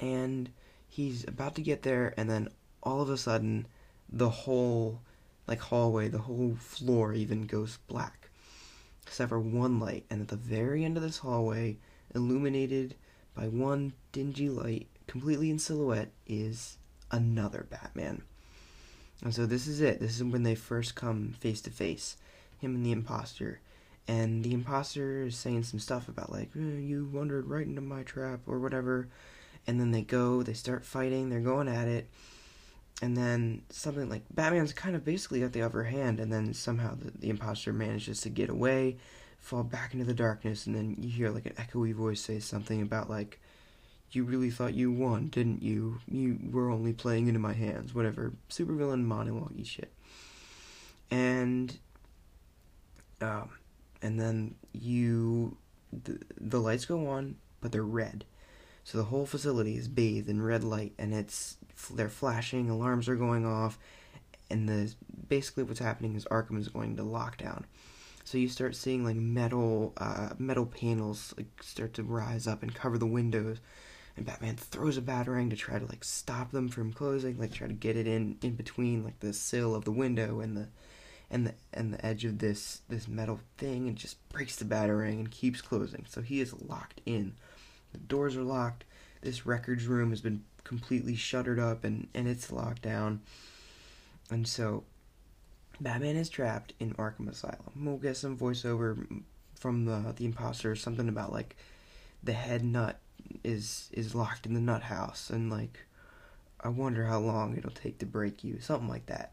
[0.00, 0.50] And
[0.88, 2.48] he's about to get there, and then
[2.82, 3.66] all of a sudden,
[4.08, 5.00] the whole
[5.46, 8.30] like hallway, the whole floor even goes black,
[9.06, 10.04] except for one light.
[10.10, 11.78] And at the very end of this hallway,
[12.14, 12.94] illuminated
[13.34, 16.78] by one dingy light, completely in silhouette, is
[17.10, 18.22] another Batman.
[19.22, 20.00] And so this is it.
[20.00, 22.16] This is when they first come face to face,
[22.60, 23.60] him and the imposter.
[24.06, 28.02] And the imposter is saying some stuff about like eh, you wandered right into my
[28.02, 29.08] trap or whatever.
[29.66, 32.08] And then they go, they start fighting, they're going at it
[33.02, 36.94] and then something like Batman's kind of basically got the upper hand, and then somehow
[36.94, 38.96] the, the imposter manages to get away,
[39.38, 42.80] fall back into the darkness, and then you hear like an echoey voice say something
[42.82, 43.40] about like,
[44.12, 46.00] "You really thought you won, didn't you?
[46.08, 49.92] You were only playing into my hands." Whatever, supervillain monologue shit,
[51.10, 51.76] and
[53.20, 53.50] um,
[54.02, 55.56] and then you,
[55.92, 58.24] the, the lights go on, but they're red.
[58.84, 61.56] So the whole facility is bathed in red light, and it's
[61.94, 63.78] they're flashing, alarms are going off,
[64.50, 64.94] and the
[65.28, 67.64] basically what's happening is Arkham is going to lockdown.
[68.24, 72.74] So you start seeing like metal uh, metal panels like start to rise up and
[72.74, 73.58] cover the windows,
[74.16, 77.66] and Batman throws a batarang to try to like stop them from closing, like try
[77.66, 80.68] to get it in in between like the sill of the window and the
[81.30, 85.14] and the and the edge of this this metal thing, and just breaks the batarang
[85.14, 86.04] and keeps closing.
[86.08, 87.34] So he is locked in.
[87.92, 88.84] The doors are locked.
[89.22, 93.20] This records room has been completely shuttered up and, and it's locked down.
[94.30, 94.84] And so
[95.80, 97.58] Batman is trapped in Arkham Asylum.
[97.76, 99.22] We'll get some voiceover
[99.54, 101.56] from the the imposter, something about like
[102.22, 102.98] the head nut
[103.42, 105.86] is is locked in the nut house and like
[106.60, 109.32] I wonder how long it'll take to break you, something like that.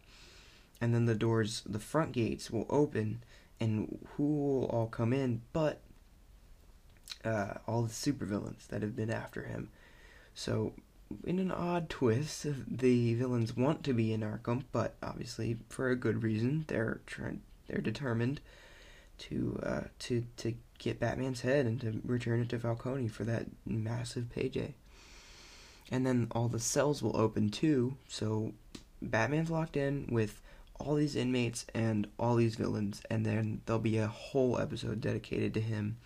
[0.81, 3.23] And then the doors, the front gates will open
[3.59, 5.79] and who will all come in but
[7.23, 9.69] uh, all the supervillains that have been after him.
[10.33, 10.73] So,
[11.25, 15.95] in an odd twist, the villains want to be in Arkham, but obviously for a
[15.95, 16.65] good reason.
[16.67, 18.41] They're trying, they're determined
[19.19, 23.45] to uh, to to get Batman's head and to return it to Falcone for that
[23.65, 24.73] massive payday.
[25.91, 28.53] And then all the cells will open too, so
[29.01, 30.41] Batman's locked in with
[30.81, 35.53] all these inmates and all these villains, and then there'll be a whole episode dedicated
[35.53, 35.97] to him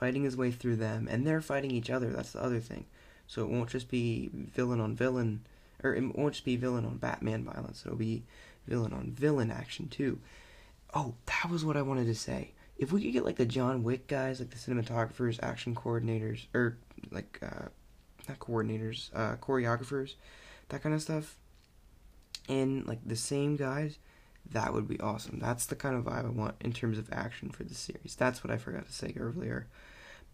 [0.00, 2.10] fighting his way through them, and they're fighting each other.
[2.10, 2.86] That's the other thing.
[3.26, 5.44] So it won't just be villain on villain,
[5.84, 7.82] or it won't just be villain on Batman violence.
[7.84, 8.24] It'll be
[8.66, 10.18] villain on villain action too.
[10.94, 12.52] Oh, that was what I wanted to say.
[12.78, 16.78] If we could get like the John Wick guys, like the cinematographers, action coordinators, or
[17.10, 17.68] like uh,
[18.26, 20.14] not coordinators, uh, choreographers,
[20.70, 21.36] that kind of stuff,
[22.50, 23.98] and like the same guys,
[24.50, 25.38] that would be awesome.
[25.38, 28.16] That's the kind of vibe I want in terms of action for the series.
[28.16, 29.68] That's what I forgot to say earlier.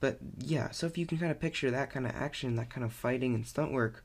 [0.00, 2.84] But yeah, so if you can kind of picture that kind of action, that kind
[2.84, 4.04] of fighting and stunt work,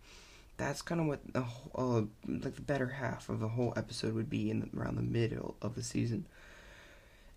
[0.58, 4.14] that's kind of what the whole, uh, like the better half of the whole episode
[4.14, 6.28] would be in the, around the middle of the season.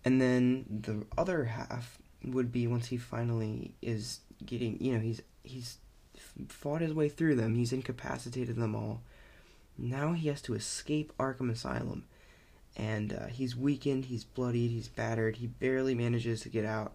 [0.03, 5.21] And then the other half would be once he finally is getting, you know, he's
[5.43, 5.77] he's
[6.47, 7.55] fought his way through them.
[7.55, 9.01] He's incapacitated them all.
[9.77, 12.05] Now he has to escape Arkham Asylum,
[12.77, 14.05] and uh, he's weakened.
[14.05, 14.71] He's bloodied.
[14.71, 15.37] He's battered.
[15.37, 16.93] He barely manages to get out,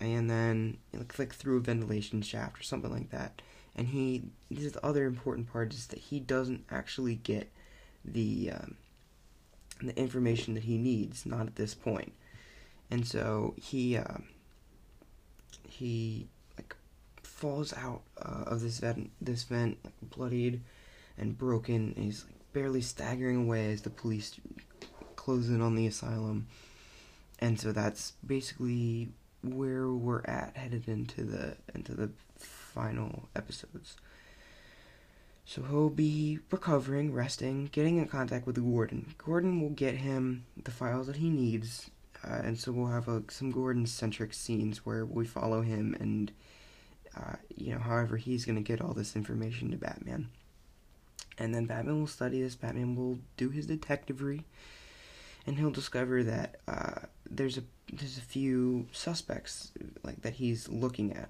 [0.00, 3.40] and then like through a ventilation shaft or something like that
[3.76, 7.50] and he this is the other important part is that he doesn't actually get
[8.04, 8.76] the um,
[9.82, 12.12] the information that he needs not at this point
[12.90, 14.18] and so he uh,
[15.68, 16.26] he
[16.56, 16.74] like
[17.22, 20.62] falls out uh, of this vent this vent like, bloodied
[21.18, 24.38] and broken he's like barely staggering away as the police
[25.14, 26.46] close in on the asylum
[27.38, 29.08] and so that's basically
[29.42, 33.96] where we're at headed into the into the final episodes.
[35.44, 39.14] So he'll be recovering, resting, getting in contact with Gordon.
[39.16, 41.88] Gordon will get him the files that he needs,
[42.24, 46.32] uh, and so we'll have a, some Gordon-centric scenes where we follow him and,
[47.16, 50.30] uh, you know, however he's going to get all this information to Batman.
[51.38, 52.54] And then Batman will study this.
[52.54, 54.44] Batman will do his detectivery,
[55.46, 57.62] and he'll discover that uh, there's a
[57.92, 59.72] there's a few suspects
[60.02, 61.28] like that he's looking at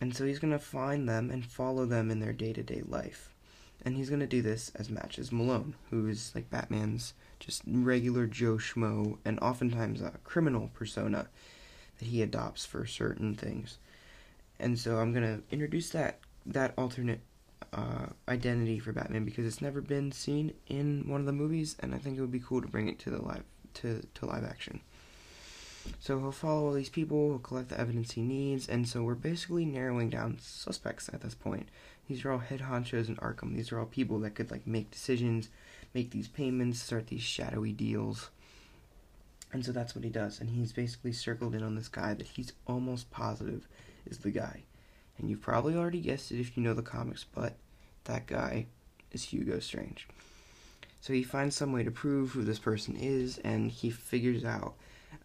[0.00, 3.34] and so he's to find them and follow them in their day to day life.
[3.84, 8.56] And he's to do this as Matches Malone, who is like Batman's just regular Joe
[8.56, 11.28] Schmo and oftentimes a criminal persona
[11.98, 13.78] that he adopts for certain things.
[14.58, 17.20] And so I'm to introduce that that alternate
[17.72, 21.94] uh, identity for Batman because it's never been seen in one of the movies, and
[21.94, 23.44] I think it would be cool to bring it to the live
[23.74, 24.80] to to live action.
[26.00, 29.14] So he'll follow all these people, he'll collect the evidence he needs, and so we're
[29.14, 31.68] basically narrowing down suspects at this point.
[32.08, 33.54] These are all head honchos in Arkham.
[33.54, 35.50] These are all people that could like make decisions,
[35.94, 38.30] make these payments, start these shadowy deals.
[39.52, 40.40] And so that's what he does.
[40.40, 43.66] And he's basically circled in on this guy that he's almost positive
[44.06, 44.62] is the guy.
[45.18, 47.56] And you've probably already guessed it if you know the comics, but
[48.04, 48.66] that guy
[49.12, 50.06] is Hugo Strange.
[51.00, 54.74] So he finds some way to prove who this person is, and he figures out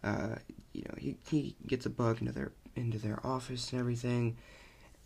[0.02, 0.36] uh,
[0.72, 4.36] you know, he, he gets a bug into their into their office and everything,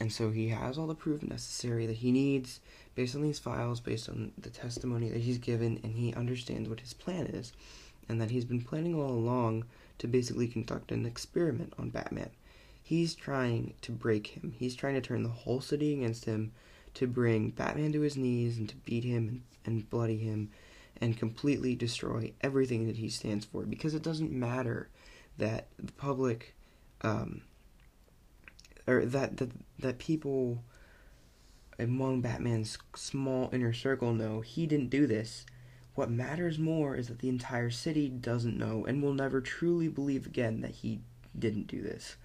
[0.01, 2.61] and so he has all the proof necessary that he needs
[2.95, 6.81] based on these files, based on the testimony that he's given, and he understands what
[6.81, 7.53] his plan is,
[8.09, 9.65] and that he's been planning all along
[9.99, 12.31] to basically conduct an experiment on Batman.
[12.89, 14.55] He's trying to break him.
[14.57, 16.53] He's trying to turn the whole city against him,
[16.95, 20.49] to bring Batman to his knees and to beat him and, and bloody him
[20.99, 24.89] and completely destroy everything that he stands for because it doesn't matter
[25.37, 26.55] that the public
[27.03, 27.43] um,
[28.87, 30.65] or that, that that people
[31.79, 35.45] among Batman's small inner circle know he didn't do this.
[35.95, 40.25] What matters more is that the entire city doesn't know and will never truly believe
[40.25, 41.01] again that he
[41.39, 42.17] didn't do this.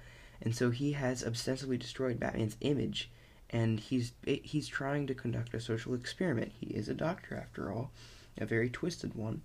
[0.44, 3.10] And so he has ostensibly destroyed Batman's image
[3.50, 6.52] and he's eh, he's trying to conduct a social experiment.
[6.60, 7.91] He is a doctor after all
[8.38, 9.41] a very twisted one.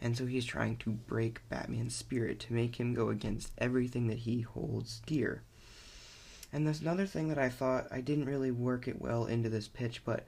[0.00, 4.18] And so he's trying to break Batman's spirit to make him go against everything that
[4.18, 5.42] he holds dear.
[6.52, 9.68] And there's another thing that I thought I didn't really work it well into this
[9.68, 10.26] pitch, but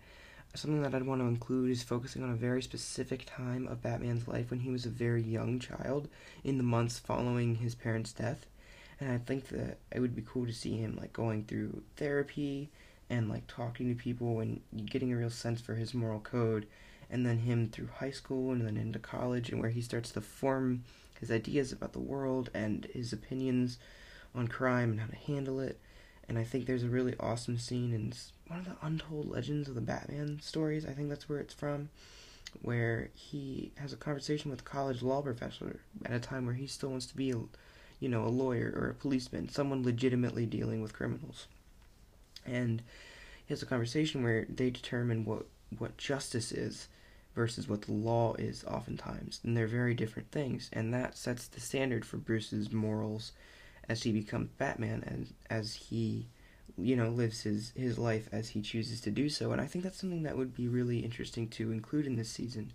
[0.55, 4.29] something that I'd want to include is focusing on a very specific time of Batman's
[4.29, 6.09] life when he was a very young child
[6.45, 8.47] in the months following his parents' death.
[9.01, 12.70] And I think that it would be cool to see him like going through therapy
[13.11, 16.66] and like talking to people and getting a real sense for his moral code
[17.11, 20.20] and then him through high school and then into college, and where he starts to
[20.20, 20.84] form
[21.20, 23.78] his ideas about the world and his opinions
[24.34, 25.78] on crime and how to handle it.
[26.28, 28.12] And I think there's a really awesome scene in
[28.49, 30.86] one of the untold legends of the Batman stories.
[30.86, 31.90] I think that's where it's from,
[32.62, 36.66] where he has a conversation with a college law professor at a time where he
[36.66, 37.36] still wants to be, a,
[38.05, 41.46] you know, a lawyer or a policeman, someone legitimately dealing with criminals.
[42.44, 42.82] And
[43.46, 45.46] he has a conversation where they determine what
[45.78, 46.88] what justice is
[47.34, 49.40] versus what the law is oftentimes.
[49.42, 50.68] And they're very different things.
[50.70, 53.32] And that sets the standard for Bruce's morals
[53.88, 56.26] as he becomes Batman and as he
[56.76, 59.84] you know lives his his life as he chooses to do so and i think
[59.84, 62.72] that's something that would be really interesting to include in this season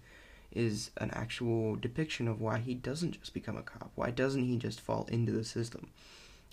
[0.51, 3.91] is an actual depiction of why he doesn't just become a cop.
[3.95, 5.89] Why doesn't he just fall into the system?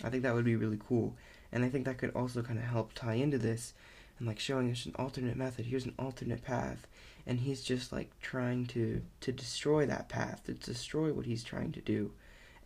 [0.04, 1.16] I think that would be really cool.
[1.52, 3.72] And I think that could also kind of help tie into this
[4.18, 5.66] and like showing us an alternate method.
[5.66, 6.86] Here's an alternate path.
[7.26, 11.72] And he's just like trying to to destroy that path, to destroy what he's trying
[11.72, 12.12] to do.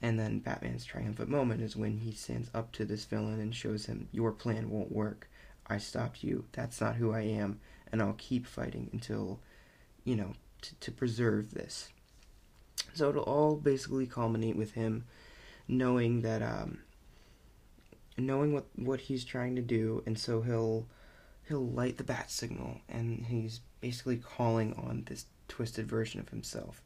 [0.03, 3.87] And then Batman's triumphant moment is when he stands up to this villain and shows
[3.87, 5.29] him, Your plan won't work.
[5.67, 6.45] I stopped you.
[6.53, 7.61] That's not who I am.
[7.93, 9.41] And I'll keep fighting until,
[10.05, 11.91] you know, to, to preserve this.
[12.95, 15.05] So it'll all basically culminate with him
[15.69, 16.81] knowing that, um,
[18.19, 20.03] knowing what, what he's trying to do.
[20.07, 20.87] And so he'll,
[21.47, 26.83] he'll light the bat signal and he's basically calling on this twisted version of himself.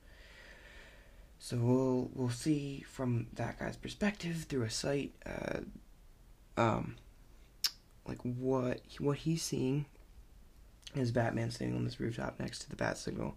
[1.38, 5.58] So we'll we'll see from that guy's perspective through a sight, uh,
[6.56, 6.96] um,
[8.08, 9.84] like what what he's seeing
[10.94, 13.36] is Batman standing on this rooftop next to the bat signal,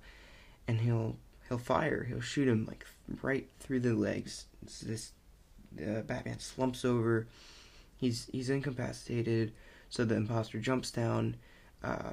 [0.67, 2.03] and he'll he'll fire.
[2.03, 2.85] He'll shoot him like
[3.21, 4.45] right through the legs.
[4.61, 5.11] It's this
[5.81, 7.27] uh, Batman slumps over.
[7.97, 9.53] He's he's incapacitated.
[9.89, 11.37] So the imposter jumps down,
[11.81, 12.11] uh,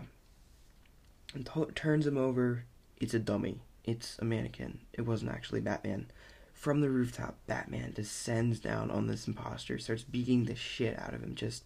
[1.35, 2.65] and t- turns him over.
[3.01, 4.81] It's a dummy it's a mannequin.
[4.93, 6.07] It wasn't actually Batman.
[6.53, 11.23] From the rooftop, Batman descends down on this imposter, starts beating the shit out of
[11.23, 11.65] him, just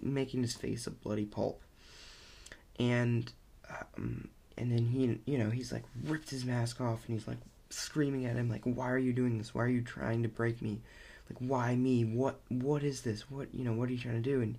[0.00, 1.62] making his face a bloody pulp.
[2.78, 3.30] And
[3.68, 7.38] um, and then he, you know, he's like ripped his mask off, and he's like
[7.70, 9.54] screaming at him, like, "Why are you doing this?
[9.54, 10.80] Why are you trying to break me?
[11.28, 12.04] Like, why me?
[12.04, 13.30] What what is this?
[13.30, 13.72] What you know?
[13.72, 14.56] What are you trying to do?" And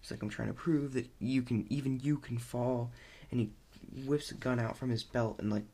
[0.00, 2.90] he's like, "I'm trying to prove that you can, even you can fall."
[3.30, 3.50] And he
[4.04, 5.64] whips a gun out from his belt and like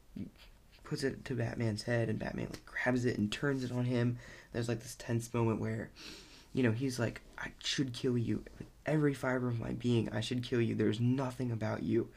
[0.85, 4.19] puts it to Batman's head, and Batman like grabs it and turns it on him.
[4.53, 5.91] There's like this tense moment where,
[6.53, 8.45] you know, he's like, "I should kill you
[8.85, 10.11] every fiber of my being.
[10.11, 10.75] I should kill you.
[10.75, 12.09] There's nothing about you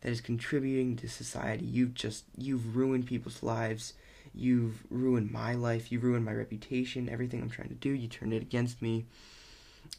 [0.00, 1.64] that is contributing to society.
[1.64, 3.94] You've just you've ruined people's lives.
[4.34, 5.90] You've ruined my life.
[5.90, 7.08] You've ruined my reputation.
[7.08, 9.06] Everything I'm trying to do, you turned it against me."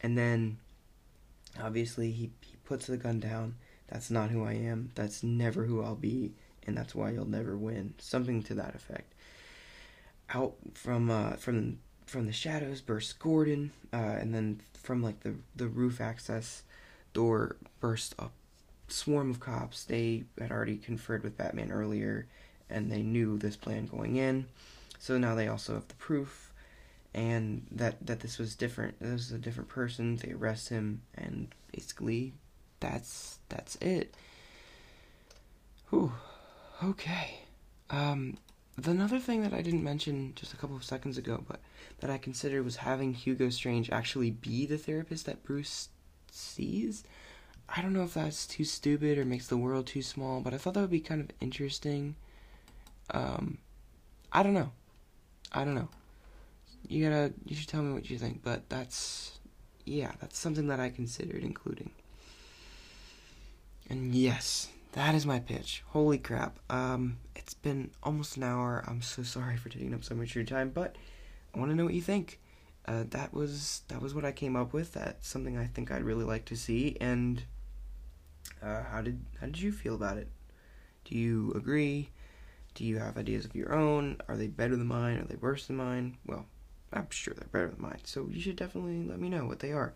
[0.02, 0.58] And then,
[1.62, 3.56] obviously, he he puts the gun down.
[3.88, 4.91] That's not who I am.
[4.95, 6.34] That's never who I'll be
[6.66, 7.93] and that's why you'll never win.
[7.97, 9.14] Something to that effect.
[10.30, 15.36] Out from uh, from from the shadows bursts Gordon, uh, and then from like the
[15.56, 16.64] the roof access
[17.14, 18.30] door bursts a
[18.92, 19.84] swarm of cops.
[19.84, 22.28] They had already conferred with Batman earlier,
[22.70, 24.48] and they knew this plan going in.
[25.00, 26.54] So now they also have the proof,
[27.14, 29.00] and that that this was different.
[29.00, 30.18] This was a different person.
[30.18, 32.34] They arrest him, and basically,
[32.80, 34.14] that's that's it.
[35.89, 36.14] Whew.
[36.84, 37.39] Okay.
[37.89, 38.38] Um,
[38.78, 41.60] the another thing that I didn't mention just a couple of seconds ago, but
[42.00, 45.89] that I considered was having Hugo Strange actually be the therapist that Bruce
[46.32, 47.04] sees.
[47.74, 50.57] I don't know if that's too stupid or makes the world too small, but I
[50.57, 52.15] thought that would be kind of interesting.
[53.11, 53.59] Um,
[54.32, 54.72] I don't know.
[55.53, 55.88] I don't know.
[56.88, 59.39] You gotta, you should tell me what you think, but that's,
[59.86, 61.91] yeah, that's something that I considered including.
[63.89, 65.84] And yes, that is my pitch.
[65.88, 66.59] Holy crap.
[66.69, 68.84] Um, it's been almost an hour.
[68.88, 70.97] I'm so sorry for taking up so much of your time, but
[71.55, 72.39] I want to know what you think.
[72.86, 74.93] Uh, that was that was what I came up with.
[74.93, 76.97] That's something I think I'd really like to see.
[76.99, 77.43] And
[78.62, 80.28] uh, how did how did you feel about it?
[81.06, 82.10] Do you agree?
[82.74, 84.18] Do you have ideas of your own?
[84.28, 85.18] Are they better than mine?
[85.18, 86.18] Are they worse than mine?
[86.26, 86.46] Well,
[86.94, 88.00] I'm sure they're better than mine.
[88.04, 89.94] So you should definitely let me know what they are.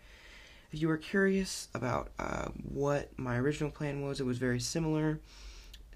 [0.71, 5.19] If you were curious about uh, what my original plan was, it was very similar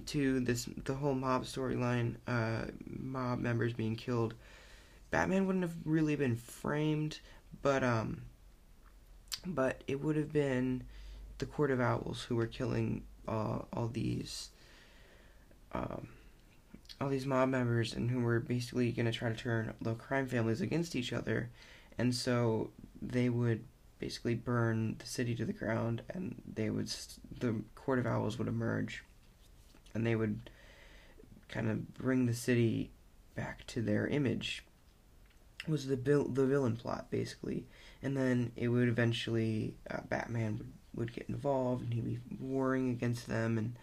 [0.06, 4.36] to this the whole mob storyline, uh, mob members being killed.
[5.12, 7.20] Batman wouldn't have really been framed,
[7.62, 8.22] but um,
[9.46, 10.84] but it would have been
[11.40, 14.50] the Court of Owls who were killing uh, all these
[15.72, 16.08] um,
[17.00, 20.28] all these mob members and who were basically going to try to turn the crime
[20.28, 21.50] families against each other,
[21.98, 22.70] and so
[23.02, 23.64] they would
[24.00, 26.92] basically burn the city to the ground, and they would
[27.40, 29.04] the court of owls would emerge,
[29.94, 30.50] and they would
[31.50, 32.92] kind of bring the city
[33.36, 34.64] back to their image.
[35.68, 37.66] Was the vil- the villain plot basically,
[38.02, 42.90] and then it would eventually uh, Batman would, would get involved, and he'd be warring
[42.90, 43.76] against them, and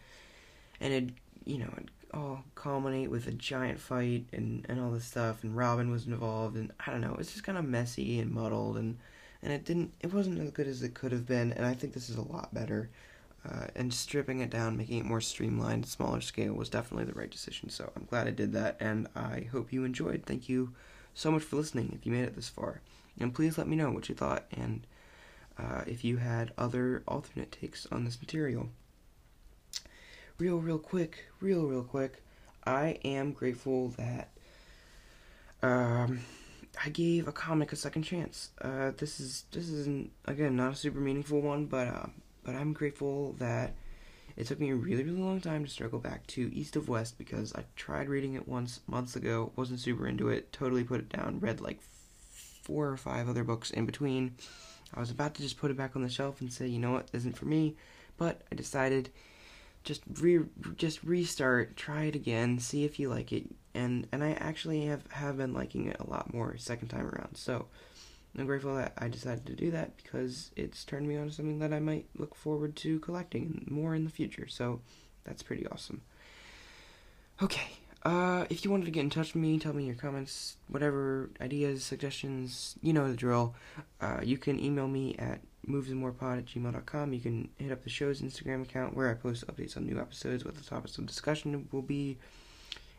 [0.81, 1.11] and it
[1.45, 5.57] you know it all culminate with a giant fight and and all this stuff, and
[5.57, 8.99] Robin was involved, and I don't know, it's just kind of messy and muddled and
[9.43, 11.93] and it didn't it wasn't as good as it could have been and i think
[11.93, 12.91] this is a lot better.
[13.49, 17.31] Uh, and stripping it down making it more streamlined smaller scale was definitely the right
[17.31, 20.25] decision so i'm glad i did that and i hope you enjoyed.
[20.27, 20.73] Thank you
[21.15, 22.81] so much for listening if you made it this far.
[23.21, 24.85] And please let me know what you thought and
[25.59, 28.69] uh, if you had other alternate takes on this material
[30.39, 32.23] real real quick real real quick
[32.67, 34.31] I am grateful that
[35.63, 36.21] um,
[36.85, 38.51] I gave a comic a second chance.
[38.61, 42.07] Uh, this is this is again not a super meaningful one, but uh,
[42.45, 43.75] but I'm grateful that
[44.37, 47.19] it took me a really really long time to circle back to East of West
[47.19, 51.09] because I tried reading it once months ago, wasn't super into it, totally put it
[51.09, 51.81] down, read like
[52.63, 54.35] four or five other books in between.
[54.95, 56.93] I was about to just put it back on the shelf and say, you know
[56.93, 57.77] what, isn't for me,
[58.17, 59.11] but I decided
[59.85, 60.41] just re
[60.77, 65.07] just restart, try it again, see if you like it, and and I actually have
[65.13, 67.37] have been liking it a lot more second time around.
[67.37, 67.67] So
[68.39, 71.59] I'm grateful that I decided to do that because it's turned me on to something
[71.61, 74.47] that I might look forward to collecting more in the future.
[74.49, 74.81] So
[75.25, 76.03] that's pretty awesome.
[77.43, 77.71] Okay,
[78.03, 81.31] uh, if you wanted to get in touch with me, tell me your comments, whatever
[81.41, 83.55] ideas, suggestions, you know the drill.
[84.01, 87.13] Uh, you can email me at moviesandmorepod at gmail.com.
[87.13, 90.45] You can hit up the show's Instagram account where I post updates on new episodes,
[90.45, 92.19] what the topics of discussion will be,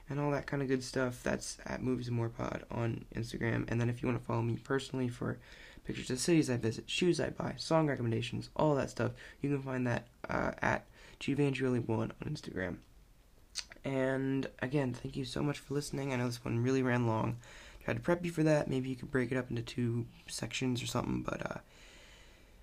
[0.10, 1.22] and all that kind of good stuff.
[1.24, 3.66] That's at Movies and More Pod on Instagram.
[3.70, 5.38] And then if you want to follow me personally for
[5.86, 9.62] pictures of cities I visit, shoes I buy, song recommendations, all that stuff, you can
[9.62, 10.86] find that uh, at
[11.22, 12.78] Gvandrioli1 on Instagram.
[13.84, 16.12] And again, thank you so much for listening.
[16.12, 17.38] I know this one really ran long.
[17.84, 18.70] Tried to prep you for that.
[18.70, 21.60] Maybe you could break it up into two sections or something, but uh,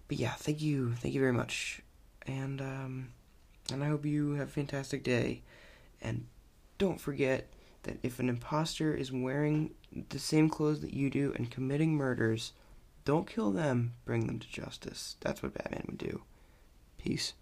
[0.06, 1.80] but yeah, thank you, thank you very much,
[2.26, 3.08] and um,
[3.72, 5.40] and I hope you have a fantastic day,
[6.02, 6.26] and
[6.76, 7.48] don't forget
[7.84, 9.70] that if an imposter is wearing
[10.10, 12.52] the same clothes that you do and committing murders,
[13.06, 15.16] don't kill them, bring them to justice.
[15.20, 16.22] That's what Batman would do.
[16.98, 17.32] Peace.